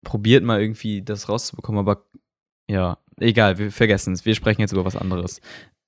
probiert 0.05 0.45
mal 0.45 0.61
irgendwie 0.61 1.03
das 1.03 1.29
rauszubekommen, 1.29 1.79
aber 1.81 2.05
ja, 2.71 2.99
egal, 3.19 3.59
wir 3.59 3.73
vergessen 3.73 4.13
es, 4.13 4.25
wir 4.25 4.35
sprechen 4.35 4.61
jetzt 4.61 4.73
über 4.73 4.85
was 4.85 4.97
anderes. 4.97 5.41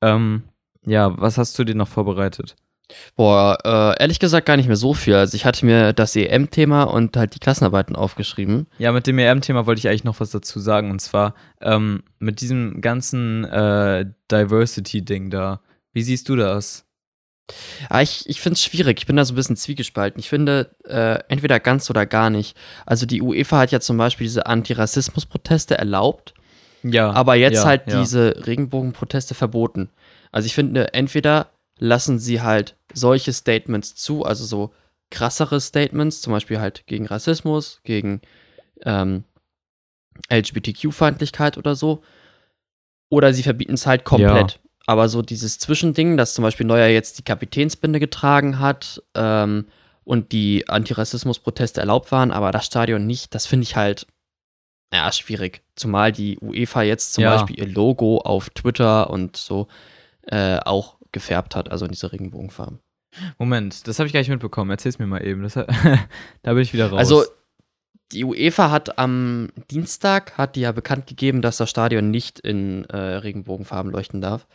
Ähm, 0.02 0.44
ja, 0.84 1.16
was 1.20 1.38
hast 1.38 1.58
du 1.58 1.64
dir 1.64 1.74
noch 1.74 1.88
vorbereitet? 1.88 2.56
Boah, 3.16 3.58
äh, 3.64 4.00
ehrlich 4.02 4.18
gesagt 4.18 4.46
gar 4.46 4.56
nicht 4.56 4.66
mehr 4.66 4.76
so 4.76 4.94
viel. 4.94 5.14
Also 5.14 5.34
ich 5.34 5.44
hatte 5.44 5.64
mir 5.66 5.92
das 5.92 6.16
EM-Thema 6.16 6.84
und 6.84 7.16
halt 7.16 7.34
die 7.34 7.38
Klassenarbeiten 7.38 7.96
aufgeschrieben. 7.96 8.66
Ja, 8.78 8.92
mit 8.92 9.06
dem 9.06 9.18
EM-Thema 9.18 9.66
wollte 9.66 9.78
ich 9.80 9.88
eigentlich 9.88 10.04
noch 10.04 10.20
was 10.20 10.30
dazu 10.30 10.58
sagen. 10.60 10.90
Und 10.90 11.00
zwar 11.00 11.34
ähm, 11.60 12.02
mit 12.18 12.40
diesem 12.40 12.80
ganzen 12.80 13.44
äh, 13.44 14.06
Diversity-Ding 14.30 15.30
da. 15.30 15.60
Wie 15.92 16.02
siehst 16.02 16.28
du 16.28 16.36
das? 16.36 16.86
Ah, 17.88 18.00
ich 18.00 18.28
ich 18.28 18.40
finde 18.40 18.54
es 18.54 18.62
schwierig. 18.62 19.00
Ich 19.00 19.06
bin 19.06 19.16
da 19.16 19.24
so 19.24 19.32
ein 19.32 19.36
bisschen 19.36 19.56
zwiegespalten. 19.56 20.20
Ich 20.20 20.28
finde, 20.28 20.70
äh, 20.86 21.18
entweder 21.28 21.58
ganz 21.60 21.90
oder 21.90 22.06
gar 22.06 22.30
nicht. 22.30 22.56
Also 22.86 23.06
die 23.06 23.22
UEFA 23.22 23.58
hat 23.58 23.72
ja 23.72 23.80
zum 23.80 23.96
Beispiel 23.96 24.24
diese 24.26 24.46
Antirassismus-Proteste 24.46 25.76
erlaubt, 25.76 26.34
Ja. 26.84 27.10
aber 27.10 27.34
jetzt 27.34 27.56
ja, 27.56 27.64
halt 27.64 27.82
ja. 27.88 28.00
diese 28.00 28.46
Regenbogen-Proteste 28.46 29.34
verboten. 29.34 29.90
Also 30.32 30.46
ich 30.46 30.54
finde, 30.54 30.94
entweder 30.94 31.48
lassen 31.78 32.18
sie 32.18 32.40
halt 32.40 32.76
solche 32.94 33.32
Statements 33.32 33.94
zu, 33.94 34.24
also 34.24 34.44
so 34.44 34.72
krassere 35.10 35.60
Statements, 35.60 36.20
zum 36.20 36.32
Beispiel 36.32 36.60
halt 36.60 36.86
gegen 36.86 37.06
Rassismus, 37.06 37.80
gegen 37.84 38.20
ähm, 38.82 39.24
LGBTQ-Feindlichkeit 40.30 41.58
oder 41.58 41.74
so, 41.74 42.02
oder 43.08 43.32
sie 43.34 43.42
verbieten 43.42 43.74
es 43.74 43.86
halt 43.86 44.04
komplett. 44.04 44.60
Aber 44.86 45.08
so 45.08 45.22
dieses 45.22 45.58
Zwischending, 45.58 46.16
dass 46.16 46.34
zum 46.34 46.42
Beispiel 46.42 46.66
Neuer 46.66 46.88
jetzt 46.88 47.18
die 47.18 47.24
Kapitänsbinde 47.24 48.00
getragen 48.00 48.58
hat 48.58 49.02
ähm, 49.14 49.66
und 50.04 50.32
die 50.32 50.68
Antirassismus-Proteste 50.68 51.80
erlaubt 51.80 52.10
waren, 52.12 52.30
aber 52.30 52.50
das 52.50 52.66
Stadion 52.66 53.06
nicht, 53.06 53.34
das 53.34 53.46
finde 53.46 53.64
ich 53.64 53.76
halt 53.76 54.06
ja, 54.92 55.12
schwierig. 55.12 55.62
Zumal 55.76 56.10
die 56.10 56.38
UEFA 56.40 56.82
jetzt 56.82 57.14
zum 57.14 57.22
Ja. 57.22 57.36
Beispiel 57.36 57.58
ihr 57.58 57.68
Logo 57.68 58.18
auf 58.18 58.50
Twitter 58.50 59.10
und 59.10 59.36
so 59.36 59.68
äh, 60.26 60.58
auch 60.58 60.96
gefärbt 61.12 61.56
hat, 61.56 61.70
also 61.70 61.84
in 61.84 61.92
diese 61.92 62.12
Regenbogenfarben. 62.12 62.80
Moment, 63.38 63.88
das 63.88 63.98
habe 63.98 64.06
ich 64.06 64.12
gar 64.12 64.20
nicht 64.20 64.28
mitbekommen. 64.28 64.70
Erzähl's 64.70 64.98
mir 64.98 65.06
mal 65.06 65.24
eben. 65.24 65.42
Das, 65.42 65.54
da 65.54 65.66
bin 66.44 66.58
ich 66.58 66.72
wieder 66.72 66.90
raus. 66.90 66.98
Also 66.98 67.24
die 68.12 68.24
UEFA 68.24 68.70
hat 68.70 68.98
am 68.98 69.50
Dienstag 69.70 70.36
hat 70.36 70.56
die 70.56 70.62
ja 70.62 70.72
bekannt 70.72 71.06
gegeben, 71.06 71.42
dass 71.42 71.58
das 71.58 71.70
Stadion 71.70 72.10
nicht 72.10 72.40
in 72.40 72.84
äh, 72.86 72.96
Regenbogenfarben 72.96 73.90
leuchten 73.90 74.20
darf. 74.20 74.46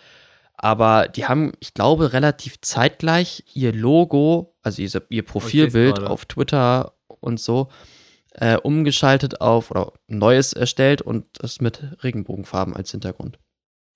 Aber 0.58 1.08
die 1.08 1.26
haben, 1.26 1.52
ich 1.60 1.74
glaube, 1.74 2.14
relativ 2.14 2.62
zeitgleich 2.62 3.44
ihr 3.54 3.74
Logo, 3.74 4.56
also 4.62 4.82
ihr, 4.82 4.90
ihr 5.10 5.24
Profilbild 5.24 5.98
gerade. 5.98 6.10
auf 6.10 6.26
Twitter 6.26 6.94
und 7.08 7.40
so, 7.40 7.70
äh, 8.32 8.58
umgeschaltet 8.58 9.42
auf 9.42 9.72
oder 9.72 9.94
neues 10.08 10.54
erstellt 10.54 11.02
und 11.02 11.26
das 11.34 11.62
mit 11.62 11.82
Regenbogenfarben 12.04 12.76
als 12.76 12.92
Hintergrund. 12.92 13.38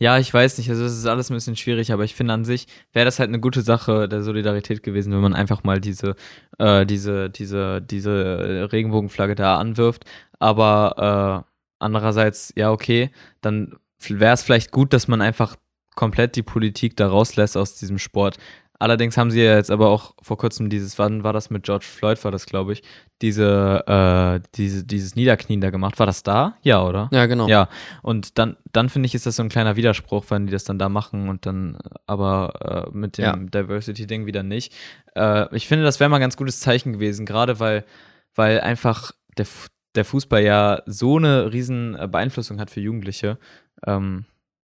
Ja, 0.02 0.18
ich 0.18 0.34
weiß 0.34 0.58
nicht, 0.58 0.70
also 0.70 0.84
das 0.84 0.94
ist 0.94 1.06
alles 1.06 1.30
ein 1.30 1.34
bisschen 1.34 1.58
schwierig, 1.58 1.92
aber 1.92 2.06
ich 2.06 2.16
finde 2.16 2.34
an 2.34 2.46
sich 2.46 2.68
wäre 2.94 3.04
das 3.04 3.20
halt 3.20 3.28
eine 3.28 3.42
gute 3.42 3.62
Sache 3.62 4.08
der 4.08 4.24
Solidarität 4.24 4.82
gewesen, 4.82 5.12
wenn 5.12 5.20
man 5.20 5.34
einfach 5.34 5.64
mal 5.66 5.82
diese, 5.82 6.16
äh, 6.58 6.86
diese, 6.86 7.30
diese, 7.30 7.82
diese 7.82 8.70
Regenbogenflagge 8.72 9.36
da 9.36 9.58
anwirft. 9.58 10.06
Aber 10.40 11.44
äh, 11.46 11.54
andererseits, 11.80 12.54
ja, 12.56 12.72
okay, 12.72 13.12
dann 13.42 13.76
wäre 14.08 14.34
es 14.34 14.42
vielleicht 14.44 14.72
gut, 14.72 14.94
dass 14.94 15.10
man 15.10 15.22
einfach 15.22 15.58
komplett 15.96 16.38
die 16.38 16.44
Politik 16.44 16.96
da 16.96 17.10
rauslässt 17.10 17.58
aus 17.58 17.76
diesem 17.76 17.98
Sport. 18.00 18.38
Allerdings 18.80 19.18
haben 19.18 19.30
sie 19.30 19.44
ja 19.44 19.56
jetzt 19.58 19.70
aber 19.72 19.90
auch 19.90 20.16
vor 20.22 20.38
kurzem 20.38 20.70
dieses, 20.70 20.98
wann 20.98 21.24
war 21.24 21.34
das 21.34 21.50
mit 21.50 21.64
George 21.64 21.86
Floyd, 21.86 22.24
war 22.24 22.32
das, 22.32 22.46
glaube 22.46 22.72
ich, 22.74 22.82
diese, 23.22 23.84
äh, 23.86 24.48
diese, 24.56 24.86
dieses 24.86 25.16
Niederknien 25.16 25.60
da 25.60 25.70
gemacht. 25.70 26.00
War 26.00 26.06
das 26.06 26.24
da? 26.24 26.56
Ja, 26.62 26.82
oder? 26.84 27.10
Ja, 27.12 27.26
genau. 27.26 27.48
Ja, 27.50 27.68
und 28.02 28.38
dann, 28.38 28.56
dann 28.72 28.88
finde 28.88 29.08
ich, 29.08 29.16
ist 29.16 29.26
das 29.26 29.36
so 29.36 29.44
ein 29.44 29.50
kleiner 29.50 29.76
Widerspruch, 29.76 30.24
wenn 30.30 30.46
die 30.48 30.54
das 30.54 30.64
dann 30.64 30.80
da 30.80 30.88
machen 30.88 31.28
und 31.28 31.46
dann 31.46 31.78
aber 32.08 32.88
äh, 32.94 32.98
mit 32.98 33.18
dem 33.18 33.24
Ja. 33.26 33.36
Diversity-Ding 33.36 34.26
wieder 34.26 34.44
nicht. 34.44 34.74
Äh, 35.14 35.54
ich 35.54 35.68
finde, 35.68 35.84
das 35.84 36.00
wäre 36.00 36.10
mal 36.10 36.18
ein 36.18 36.22
ganz 36.22 36.38
gutes 36.38 36.62
Zeichen 36.62 36.94
gewesen, 36.94 37.26
gerade 37.26 37.60
weil, 37.60 37.84
weil 38.34 38.62
einfach 38.62 39.12
der, 39.38 39.46
der 39.96 40.06
Fußball 40.06 40.42
ja 40.42 40.82
so 40.86 41.18
eine 41.18 41.52
riesen 41.52 41.96
äh, 41.96 42.08
Beeinflussung 42.08 42.60
hat 42.62 42.72
für 42.72 42.80
Jugendliche. 42.80 43.38
Ähm, 43.86 44.24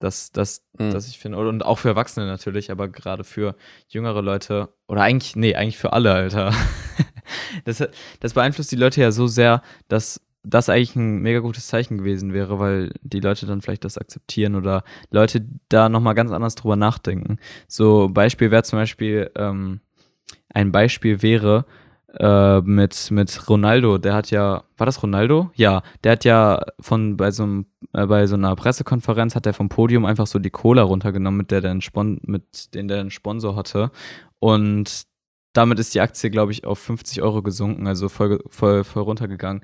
dass, 0.01 0.33
dass, 0.33 0.65
Mhm. 0.79 0.91
dass 0.91 1.07
ich 1.09 1.19
finde, 1.19 1.39
und 1.39 1.65
auch 1.65 1.79
für 1.79 1.91
Erwachsene 1.91 2.27
natürlich, 2.27 2.71
aber 2.73 2.89
gerade 2.89 3.23
für 3.23 3.55
jüngere 3.89 4.23
Leute, 4.23 4.71
oder 4.89 5.03
eigentlich, 5.03 5.37
nee, 5.37 5.55
eigentlich 5.55 5.79
für 5.79 5.93
alle, 5.93 6.13
Alter. 6.13 6.53
das, 7.65 7.87
das 8.19 8.33
beeinflusst 8.35 8.73
die 8.73 8.77
Leute 8.77 9.01
ja 9.01 9.13
so 9.13 9.27
sehr, 9.29 9.63
dass 9.89 10.21
das 10.43 10.71
eigentlich 10.71 10.97
ein 10.97 11.19
mega 11.21 11.41
gutes 11.41 11.67
Zeichen 11.67 11.99
gewesen 11.99 12.33
wäre, 12.33 12.59
weil 12.59 12.93
die 13.03 13.21
Leute 13.21 13.45
dann 13.47 13.61
vielleicht 13.61 13.85
das 13.85 13.99
akzeptieren 13.99 14.55
oder 14.57 14.85
Leute 15.11 15.47
da 15.69 15.91
nochmal 15.91 16.15
ganz 16.15 16.33
anders 16.33 16.55
drüber 16.55 16.77
nachdenken. 16.77 17.39
So 17.69 18.09
Beispiel 18.09 18.51
wäre 18.51 18.63
zum 18.63 18.79
Beispiel, 18.79 19.31
ähm, 19.37 19.81
ein 20.53 20.73
Beispiel 20.73 21.21
wäre 21.23 21.67
äh, 22.19 22.61
mit, 22.63 23.11
mit 23.11 23.49
Ronaldo, 23.49 23.99
der 23.99 24.15
hat 24.15 24.31
ja, 24.31 24.65
war 24.77 24.87
das 24.87 25.03
Ronaldo? 25.03 25.51
Ja, 25.55 25.83
der 26.05 26.13
hat 26.13 26.25
ja 26.25 26.63
von 26.81 27.17
bei 27.17 27.31
so, 27.31 27.45
einem, 27.45 27.67
äh, 27.93 28.07
bei 28.07 28.27
so 28.27 28.35
einer 28.37 28.55
Pressekonferenz 28.57 29.35
hat 29.37 29.47
er 29.47 29.53
vom 29.55 29.69
Podium 29.69 30.05
einfach 30.05 30.27
so 30.27 30.39
die 30.39 30.51
Cola 30.51 30.83
runtergenommen, 30.83 31.39
mit 31.39 31.51
der 31.51 31.61
der 31.61 31.81
Spon 31.81 32.21
mit 32.23 32.75
den 32.75 32.89
der 32.89 33.01
einen 33.01 33.11
Sponsor 33.11 33.55
hatte. 33.57 33.91
Und 34.39 35.05
damit 35.53 35.79
ist 35.79 35.95
die 35.95 36.01
Aktie, 36.01 36.31
glaube 36.31 36.53
ich, 36.53 36.65
auf 36.65 36.79
50 36.79 37.23
Euro 37.23 37.43
gesunken, 37.43 37.87
also 37.87 38.09
voll, 38.09 38.41
voll, 38.49 38.85
voll 38.85 39.03
runtergegangen. 39.03 39.63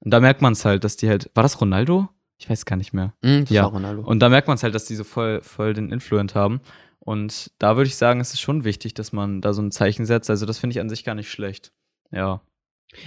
Und 0.00 0.10
da 0.10 0.20
merkt 0.20 0.42
man 0.42 0.52
es 0.54 0.64
halt, 0.64 0.84
dass 0.84 0.96
die 0.96 1.08
halt, 1.08 1.30
war 1.34 1.42
das 1.42 1.60
Ronaldo? 1.60 2.08
Ich 2.38 2.50
weiß 2.50 2.64
gar 2.66 2.76
nicht 2.76 2.92
mehr. 2.92 3.14
Das 3.20 3.50
Ja. 3.50 3.62
war 3.64 3.70
Ronaldo. 3.70 4.02
Und 4.02 4.18
da 4.20 4.28
merkt 4.28 4.48
man 4.48 4.56
es 4.56 4.62
halt, 4.62 4.74
dass 4.74 4.84
die 4.84 4.96
so 4.96 5.04
voll, 5.04 5.40
voll 5.42 5.74
den 5.74 5.90
Influent 5.92 6.34
haben. 6.34 6.60
Und 6.98 7.50
da 7.58 7.76
würde 7.76 7.88
ich 7.88 7.96
sagen, 7.96 8.20
es 8.20 8.32
ist 8.32 8.40
schon 8.40 8.64
wichtig, 8.64 8.94
dass 8.94 9.12
man 9.12 9.40
da 9.40 9.52
so 9.52 9.62
ein 9.62 9.70
Zeichen 9.72 10.06
setzt. 10.06 10.28
Also 10.30 10.44
das 10.46 10.58
finde 10.58 10.74
ich 10.74 10.80
an 10.80 10.88
sich 10.88 11.04
gar 11.04 11.14
nicht 11.14 11.30
schlecht. 11.30 11.72
Ja. 12.12 12.40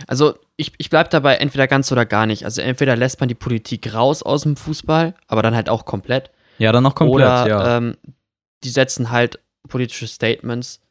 Also 0.08 0.36
ich, 0.58 0.74
ich 0.78 0.90
bleibe 0.90 1.10
dabei 1.10 1.36
entweder 1.36 1.68
ganz 1.68 1.92
oder 1.92 2.06
gar 2.06 2.26
nicht. 2.26 2.44
Also 2.44 2.62
entweder 2.62 2.96
lässt 2.96 3.20
man 3.20 3.30
die 3.30 3.36
Politik 3.36 3.94
raus 3.94 4.24
aus 4.24 4.44
dem 4.44 4.56
Fußball, 4.56 5.14
aber 5.28 5.44
dann 5.44 5.56
halt 5.56 5.70
auch 5.70 5.86
komplett. 5.86 6.32
Ja, 6.58 6.72
dann 6.72 6.84
noch 6.84 6.96
komplett, 6.96 7.16
oder 7.16 7.48
ja. 7.48 7.78
ähm, 7.78 7.98
die 8.64 8.70
setzen 8.70 9.12
halt 9.12 9.40
politische 9.68 10.08
Statements, 10.08 10.82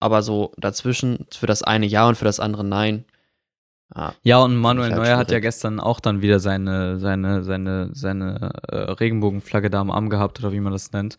aber 0.00 0.22
so 0.22 0.52
dazwischen 0.56 1.26
für 1.32 1.46
das 1.46 1.62
eine 1.62 1.86
Ja 1.86 2.08
und 2.08 2.16
für 2.16 2.24
das 2.24 2.40
andere 2.40 2.64
Nein. 2.64 3.04
Ah, 3.92 4.12
ja, 4.22 4.38
und 4.38 4.56
Manuel 4.56 4.90
halt 4.90 5.02
Neuer 5.02 5.16
hat 5.16 5.30
ja 5.30 5.34
schwierig. 5.34 5.42
gestern 5.42 5.80
auch 5.80 5.98
dann 5.98 6.22
wieder 6.22 6.38
seine, 6.38 7.00
seine, 7.00 7.42
seine, 7.42 7.90
seine 7.92 8.52
äh, 8.68 8.76
Regenbogenflagge 8.76 9.68
da 9.68 9.80
am 9.80 9.90
Arm 9.90 10.08
gehabt, 10.10 10.38
oder 10.38 10.52
wie 10.52 10.60
man 10.60 10.72
das 10.72 10.92
nennt. 10.92 11.16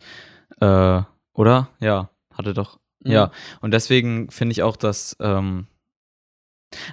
Äh, 0.58 1.02
oder? 1.34 1.68
Ja, 1.80 2.08
hatte 2.32 2.54
doch. 2.54 2.78
Ja, 3.04 3.32
und 3.60 3.72
deswegen 3.72 4.30
finde 4.30 4.52
ich 4.52 4.62
auch, 4.62 4.76
dass, 4.76 5.16
ähm, 5.20 5.66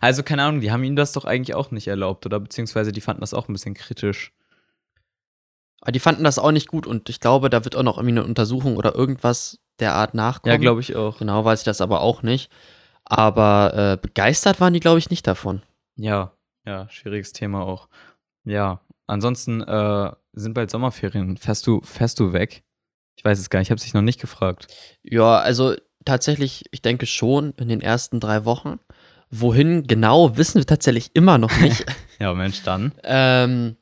also 0.01 0.23
keine 0.23 0.43
Ahnung, 0.43 0.61
die 0.61 0.71
haben 0.71 0.83
ihnen 0.83 0.95
das 0.95 1.13
doch 1.13 1.25
eigentlich 1.25 1.55
auch 1.55 1.71
nicht 1.71 1.87
erlaubt, 1.87 2.25
oder? 2.25 2.39
Beziehungsweise 2.39 2.91
die 2.91 3.01
fanden 3.01 3.21
das 3.21 3.33
auch 3.33 3.47
ein 3.47 3.53
bisschen 3.53 3.75
kritisch. 3.75 4.33
Aber 5.81 5.91
die 5.91 5.99
fanden 5.99 6.23
das 6.23 6.39
auch 6.39 6.51
nicht 6.51 6.67
gut 6.67 6.87
und 6.87 7.09
ich 7.09 7.19
glaube, 7.19 7.49
da 7.49 7.63
wird 7.63 7.75
auch 7.75 7.83
noch 7.83 7.97
irgendwie 7.97 8.19
eine 8.19 8.25
Untersuchung 8.25 8.75
oder 8.75 8.95
irgendwas 8.95 9.59
der 9.79 9.95
Art 9.95 10.13
nachkommen. 10.13 10.51
Ja, 10.51 10.57
glaube 10.57 10.81
ich 10.81 10.95
auch. 10.95 11.19
Genau 11.19 11.45
weiß 11.45 11.61
ich 11.61 11.65
das 11.65 11.79
aber 11.81 12.01
auch 12.01 12.21
nicht. 12.21 12.51
Aber 13.05 13.73
äh, 13.73 13.97
begeistert 14.01 14.59
waren 14.59 14.73
die, 14.73 14.81
glaube 14.81 14.99
ich, 14.99 15.09
nicht 15.09 15.25
davon. 15.25 15.61
Ja, 15.95 16.33
ja, 16.65 16.87
schwieriges 16.89 17.31
Thema 17.31 17.61
auch. 17.61 17.87
Ja, 18.43 18.81
ansonsten 19.07 19.61
äh, 19.61 20.11
sind 20.33 20.53
bald 20.53 20.69
Sommerferien. 20.69 21.37
Fährst 21.37 21.65
du, 21.65 21.81
fährst 21.81 22.19
du 22.19 22.33
weg? 22.33 22.63
Ich 23.15 23.25
weiß 23.25 23.39
es 23.39 23.49
gar 23.49 23.59
nicht, 23.59 23.67
ich 23.67 23.71
habe 23.71 23.81
dich 23.81 23.93
noch 23.93 24.01
nicht 24.01 24.21
gefragt. 24.21 24.67
Ja, 25.01 25.39
also 25.39 25.75
tatsächlich, 26.05 26.65
ich 26.71 26.81
denke 26.81 27.05
schon 27.05 27.53
in 27.57 27.67
den 27.69 27.81
ersten 27.81 28.19
drei 28.19 28.45
Wochen. 28.45 28.79
Wohin 29.31 29.85
genau, 29.85 30.37
wissen 30.37 30.55
wir 30.59 30.65
tatsächlich 30.65 31.11
immer 31.13 31.37
noch 31.37 31.55
nicht. 31.59 31.85
Ja, 32.19 32.33
Mensch, 32.33 32.63
dann. 32.63 32.91
ähm, 33.03 33.77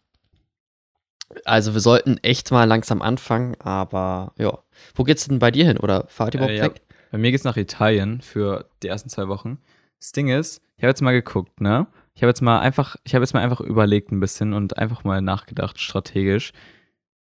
also 1.44 1.74
wir 1.74 1.82
sollten 1.82 2.18
echt 2.20 2.52
mal 2.52 2.66
langsam 2.66 3.02
anfangen, 3.02 3.56
aber 3.60 4.34
ja. 4.38 4.60
Wo 4.94 5.04
geht's 5.04 5.28
denn 5.28 5.40
bei 5.40 5.50
dir 5.50 5.66
hin? 5.66 5.78
Oder 5.78 6.06
fahrt 6.08 6.36
ihr 6.36 6.40
überhaupt 6.40 6.54
Äh, 6.54 6.58
ja, 6.58 6.64
weg? 6.66 6.82
Bei 7.12 7.18
mir 7.18 7.32
geht's 7.32 7.44
nach 7.44 7.58
Italien 7.58 8.22
für 8.22 8.70
die 8.84 8.88
ersten 8.90 9.10
zwei 9.10 9.28
Wochen. 9.28 9.58
Das 10.00 10.12
Ding 10.12 10.28
ist, 10.30 10.62
ich 10.78 10.84
habe 10.84 10.90
jetzt 10.92 11.02
mal 11.02 11.14
geguckt, 11.14 11.62
ne? 11.62 11.88
Ich 12.14 12.22
habe 12.22 12.30
jetzt 12.30 12.42
mal 12.42 12.60
einfach, 12.60 12.96
ich 13.04 13.16
habe 13.16 13.24
jetzt 13.24 13.34
mal 13.34 13.42
einfach 13.42 13.60
überlegt 13.62 14.12
ein 14.12 14.20
bisschen 14.20 14.54
und 14.54 14.78
einfach 14.78 15.04
mal 15.04 15.22
nachgedacht, 15.22 15.80
strategisch. 15.80 16.54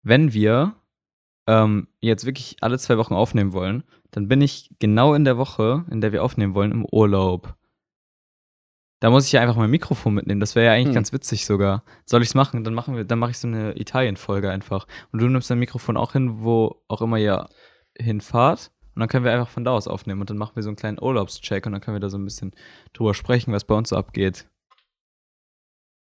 Wenn 0.01 0.33
wir 0.33 0.73
ähm, 1.47 1.87
jetzt 1.99 2.25
wirklich 2.25 2.57
alle 2.61 2.77
zwei 2.79 2.97
Wochen 2.97 3.13
aufnehmen 3.13 3.53
wollen, 3.53 3.83
dann 4.11 4.27
bin 4.27 4.41
ich 4.41 4.69
genau 4.79 5.13
in 5.13 5.25
der 5.25 5.37
Woche, 5.37 5.85
in 5.89 6.01
der 6.01 6.11
wir 6.11 6.23
aufnehmen 6.23 6.53
wollen, 6.55 6.71
im 6.71 6.85
Urlaub. 6.85 7.55
Da 8.99 9.09
muss 9.09 9.25
ich 9.25 9.33
ja 9.33 9.41
einfach 9.41 9.57
mein 9.57 9.69
Mikrofon 9.71 10.13
mitnehmen. 10.13 10.39
Das 10.39 10.55
wäre 10.55 10.67
ja 10.67 10.71
eigentlich 10.73 10.87
Hm. 10.87 10.93
ganz 10.93 11.11
witzig 11.11 11.45
sogar. 11.45 11.83
Soll 12.05 12.21
ich's 12.21 12.35
machen? 12.35 12.63
Dann 12.63 12.73
machen 12.73 12.95
wir, 12.95 13.03
dann 13.03 13.19
mache 13.19 13.31
ich 13.31 13.37
so 13.37 13.47
eine 13.49 13.77
Italien-Folge 13.77 14.49
einfach. 14.49 14.87
Und 15.11 15.21
du 15.21 15.27
nimmst 15.27 15.49
dein 15.49 15.59
Mikrofon 15.59 15.97
auch 15.97 16.13
hin, 16.13 16.43
wo 16.43 16.81
auch 16.87 17.01
immer 17.01 17.17
ihr 17.17 17.49
hinfahrt. 17.97 18.71
Und 18.95 18.99
dann 19.01 19.09
können 19.09 19.25
wir 19.25 19.33
einfach 19.33 19.49
von 19.49 19.65
da 19.65 19.71
aus 19.71 19.89
aufnehmen. 19.89 20.21
Und 20.21 20.29
dann 20.29 20.37
machen 20.37 20.55
wir 20.55 20.63
so 20.63 20.69
einen 20.69 20.77
kleinen 20.77 21.01
Urlaubscheck 21.01 21.65
und 21.65 21.73
dann 21.73 21.81
können 21.81 21.95
wir 21.95 21.99
da 21.99 22.09
so 22.09 22.17
ein 22.17 22.23
bisschen 22.23 22.51
drüber 22.93 23.13
sprechen, 23.13 23.51
was 23.51 23.65
bei 23.65 23.75
uns 23.75 23.89
so 23.89 23.97
abgeht. 23.97 24.47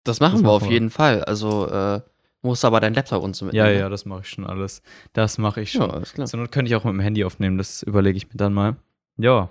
Das 0.04 0.18
machen 0.20 0.32
Das 0.32 0.40
wir 0.40 0.46
machen 0.46 0.56
auf 0.56 0.62
wir. 0.64 0.70
jeden 0.72 0.90
Fall. 0.90 1.22
Also 1.24 1.68
äh, 1.68 2.00
musst 2.42 2.64
aber 2.64 2.80
dein 2.80 2.94
Laptop 2.94 3.22
uns 3.22 3.38
so 3.38 3.46
Ja, 3.46 3.64
mitnehmen. 3.64 3.80
ja, 3.80 3.88
das 3.88 4.04
mache 4.04 4.20
ich 4.20 4.28
schon 4.28 4.46
alles. 4.46 4.82
Das 5.12 5.38
mache 5.38 5.60
ich 5.60 5.74
Ja, 5.74 5.82
schon. 5.82 5.90
alles 5.90 6.12
klar. 6.12 6.26
Zur 6.26 6.40
Not 6.40 6.52
könnte 6.52 6.68
ich 6.70 6.76
auch 6.76 6.84
mit 6.84 6.92
dem 6.94 7.00
Handy 7.00 7.24
aufnehmen. 7.24 7.58
Das 7.58 7.82
überlege 7.82 8.16
ich 8.16 8.28
mir 8.28 8.36
dann 8.36 8.54
mal. 8.54 8.76
Ja, 9.16 9.48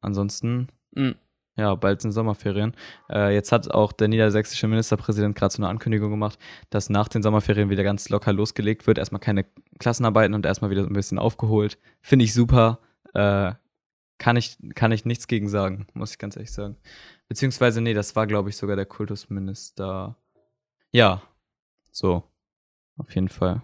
ansonsten 0.00 0.68
Mhm. 0.92 1.16
Ja, 1.56 1.74
bald 1.74 2.00
sind 2.00 2.12
Sommerferien. 2.12 2.72
Äh, 3.10 3.34
jetzt 3.34 3.50
hat 3.50 3.68
auch 3.72 3.90
der 3.90 4.06
niedersächsische 4.06 4.68
Ministerpräsident 4.68 5.34
gerade 5.34 5.52
so 5.52 5.60
eine 5.60 5.68
Ankündigung 5.68 6.08
gemacht, 6.08 6.38
dass 6.70 6.88
nach 6.88 7.08
den 7.08 7.20
Sommerferien 7.24 7.68
wieder 7.68 7.82
ganz 7.82 8.08
locker 8.10 8.32
losgelegt 8.32 8.86
wird. 8.86 8.96
Erstmal 8.96 9.20
keine 9.20 9.44
Klassenarbeiten 9.80 10.34
und 10.34 10.46
erstmal 10.46 10.70
wieder 10.70 10.82
ein 10.84 10.92
bisschen 10.92 11.18
aufgeholt. 11.18 11.76
Finde 12.00 12.24
ich 12.24 12.32
super. 12.32 12.78
Äh, 13.12 13.54
kann, 14.18 14.36
ich, 14.36 14.56
kann 14.76 14.92
ich 14.92 15.04
nichts 15.04 15.26
gegen 15.26 15.48
sagen, 15.48 15.88
muss 15.94 16.12
ich 16.12 16.18
ganz 16.18 16.36
ehrlich 16.36 16.52
sagen. 16.52 16.76
Beziehungsweise, 17.28 17.80
nee, 17.80 17.92
das 17.94 18.14
war, 18.14 18.28
glaube 18.28 18.50
ich, 18.50 18.56
sogar 18.56 18.76
der 18.76 18.86
Kultusminister. 18.86 20.16
Ja, 20.92 21.22
so. 21.90 22.22
Auf 22.96 23.14
jeden 23.14 23.28
Fall. 23.28 23.62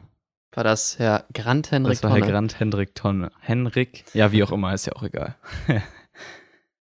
War 0.52 0.64
das 0.64 0.98
Herr 0.98 1.24
Grant 1.32 1.70
Henrik 1.72 1.94
das 1.94 2.02
war 2.04 2.10
Herr 2.10 2.20
Tonne? 2.20 2.30
Grant 2.32 2.60
Hendrik 2.60 2.94
Tonne. 2.94 3.32
Henrik, 3.40 4.04
ja, 4.14 4.30
wie 4.30 4.44
auch 4.44 4.52
immer, 4.52 4.72
ist 4.72 4.86
ja 4.86 4.92
auch 4.94 5.02
egal. 5.02 5.34